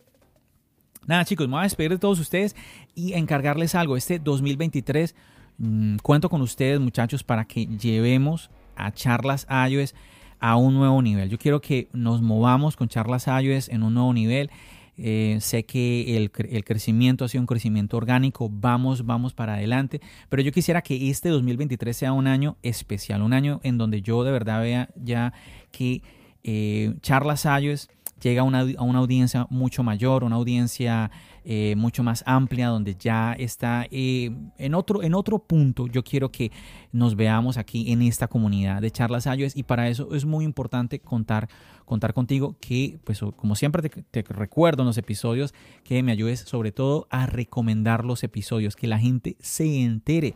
Nada 1.06 1.26
chicos, 1.26 1.48
me 1.48 1.54
voy 1.54 1.62
a 1.62 1.64
despedir 1.64 1.92
de 1.92 1.98
todos 1.98 2.20
ustedes 2.20 2.56
y 2.96 3.14
encargarles 3.14 3.76
algo. 3.76 3.98
Este 3.98 4.20
2023 4.20 5.16
mm, 5.58 5.98
cuento 5.98 6.30
con 6.30 6.42
ustedes 6.42 6.80
muchachos 6.80 7.24
para 7.24 7.46
que 7.46 7.66
llevemos 7.66 8.50
a 8.76 8.92
charlas 8.92 9.46
iOS 9.70 9.96
a 10.40 10.56
un 10.56 10.74
nuevo 10.76 11.02
nivel. 11.02 11.30
Yo 11.30 11.38
quiero 11.38 11.62
que 11.62 11.90
nos 11.94 12.22
movamos 12.22 12.78
con 12.78 12.88
charlas 12.88 13.28
iOS 13.28 13.70
en 13.70 13.84
un 13.84 13.94
nuevo 13.94 14.14
nivel. 14.14 14.50
Eh, 14.96 15.38
sé 15.42 15.66
que 15.66 16.16
el, 16.16 16.32
crecimiento 16.32 17.26
ha 17.26 17.28
sido 17.28 17.42
un 17.42 17.48
crecimiento 17.48 17.98
orgánico, 17.98 18.48
vamos, 18.52 19.06
vamos 19.06 19.34
para 19.34 19.56
adelante, 19.56 20.02
pero 20.30 20.44
yo 20.44 20.52
quisiera 20.52 20.84
que 20.84 21.10
este 21.10 21.30
2023 21.30 21.98
sea 21.98 22.14
un 22.14 22.28
año 22.28 22.58
especial, 22.62 23.24
un 23.24 23.34
año 23.34 23.60
en 23.64 23.80
donde 23.80 24.04
yo 24.04 24.24
de 24.24 24.32
verdad 24.32 24.62
vea 24.62 24.90
ya 24.96 25.34
que 25.72 26.04
eh, 26.44 26.94
charlas 27.02 27.46
iOS 27.46 27.90
llega 28.24 28.42
a 28.42 28.46
una, 28.46 28.62
a 28.62 28.84
una 28.84 29.00
audiencia 29.00 29.46
mucho 29.50 29.84
mayor, 29.84 30.24
una 30.24 30.38
audiencia 30.38 31.12
eh, 31.44 31.76
mucho 31.76 32.04
más 32.04 32.24
amplia, 32.26 32.70
donde 32.70 32.96
ya 32.96 33.34
está 33.34 33.86
eh, 33.92 34.32
en, 34.58 34.74
otro, 34.74 35.04
en 35.04 35.14
otro 35.14 35.40
punto. 35.40 35.88
Yo 35.88 36.04
quiero 36.04 36.32
que 36.32 36.52
nos 36.92 37.16
veamos 37.16 37.58
aquí 37.58 37.92
en 37.92 38.02
esta 38.02 38.28
comunidad 38.28 38.82
de 38.82 38.92
charlas 38.92 39.26
iOS 39.26 39.58
y 39.58 39.64
para 39.64 39.90
eso 39.90 40.16
es 40.16 40.26
muy 40.26 40.46
importante 40.46 41.00
contar, 41.00 41.50
contar 41.86 42.14
contigo 42.14 42.56
que, 42.62 42.98
pues 43.04 43.20
como 43.36 43.56
siempre 43.56 43.90
te, 43.90 44.04
te 44.04 44.34
recuerdo 44.34 44.84
en 44.84 44.88
los 44.88 44.98
episodios, 44.98 45.54
que 45.84 46.02
me 46.02 46.14
ayudes 46.14 46.40
sobre 46.40 46.72
todo 46.72 47.08
a 47.10 47.26
recomendar 47.26 48.06
los 48.06 48.24
episodios, 48.24 48.78
que 48.78 48.88
la 48.88 49.00
gente 49.00 49.36
se 49.40 49.84
entere 49.84 50.36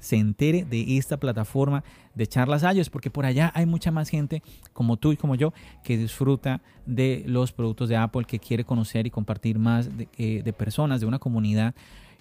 se 0.00 0.16
entere 0.16 0.64
de 0.64 0.96
esta 0.96 1.18
plataforma 1.18 1.84
de 2.14 2.26
charlas 2.26 2.62
iOS, 2.62 2.90
porque 2.90 3.10
por 3.10 3.24
allá 3.24 3.52
hay 3.54 3.66
mucha 3.66 3.90
más 3.90 4.08
gente 4.08 4.42
como 4.72 4.96
tú 4.96 5.12
y 5.12 5.16
como 5.16 5.34
yo 5.34 5.52
que 5.84 5.96
disfruta 5.96 6.60
de 6.86 7.22
los 7.26 7.52
productos 7.52 7.88
de 7.88 7.96
Apple, 7.96 8.24
que 8.24 8.38
quiere 8.38 8.64
conocer 8.64 9.06
y 9.06 9.10
compartir 9.10 9.58
más 9.58 9.96
de, 9.96 10.08
eh, 10.18 10.52
personas, 10.52 11.00
de 11.00 11.06
una 11.06 11.18
comunidad 11.18 11.74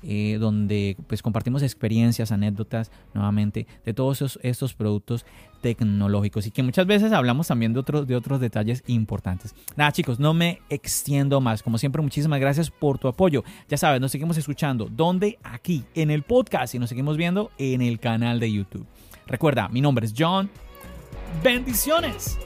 eh, 0.03 0.38
donde 0.39 0.97
pues 1.07 1.21
compartimos 1.21 1.63
experiencias, 1.63 2.31
anécdotas 2.31 2.91
nuevamente 3.13 3.67
de 3.85 3.93
todos 3.93 4.39
estos 4.41 4.73
productos 4.73 5.25
tecnológicos 5.62 6.47
y 6.47 6.51
que 6.51 6.63
muchas 6.63 6.85
veces 6.85 7.12
hablamos 7.12 7.47
también 7.47 7.73
de 7.73 7.79
otros, 7.79 8.07
de 8.07 8.15
otros 8.15 8.39
detalles 8.39 8.83
importantes. 8.88 9.53
Nada 9.75 9.91
chicos, 9.91 10.19
no 10.19 10.33
me 10.33 10.62
extiendo 10.69 11.41
más. 11.41 11.63
Como 11.63 11.77
siempre, 11.77 12.01
muchísimas 12.01 12.39
gracias 12.39 12.69
por 12.69 12.97
tu 12.97 13.07
apoyo. 13.07 13.43
Ya 13.67 13.77
sabes, 13.77 14.01
nos 14.01 14.12
seguimos 14.12 14.38
escuchando. 14.38 14.88
¿Dónde? 14.89 15.38
Aquí, 15.43 15.83
en 15.95 16.12
el 16.12 16.23
podcast 16.23 16.75
y 16.75 16.79
nos 16.79 16.89
seguimos 16.89 17.17
viendo 17.17 17.51
en 17.57 17.81
el 17.81 17.99
canal 17.99 18.39
de 18.39 18.51
YouTube. 18.51 18.85
Recuerda, 19.27 19.67
mi 19.69 19.81
nombre 19.81 20.05
es 20.05 20.13
John. 20.17 20.49
Bendiciones. 21.43 22.38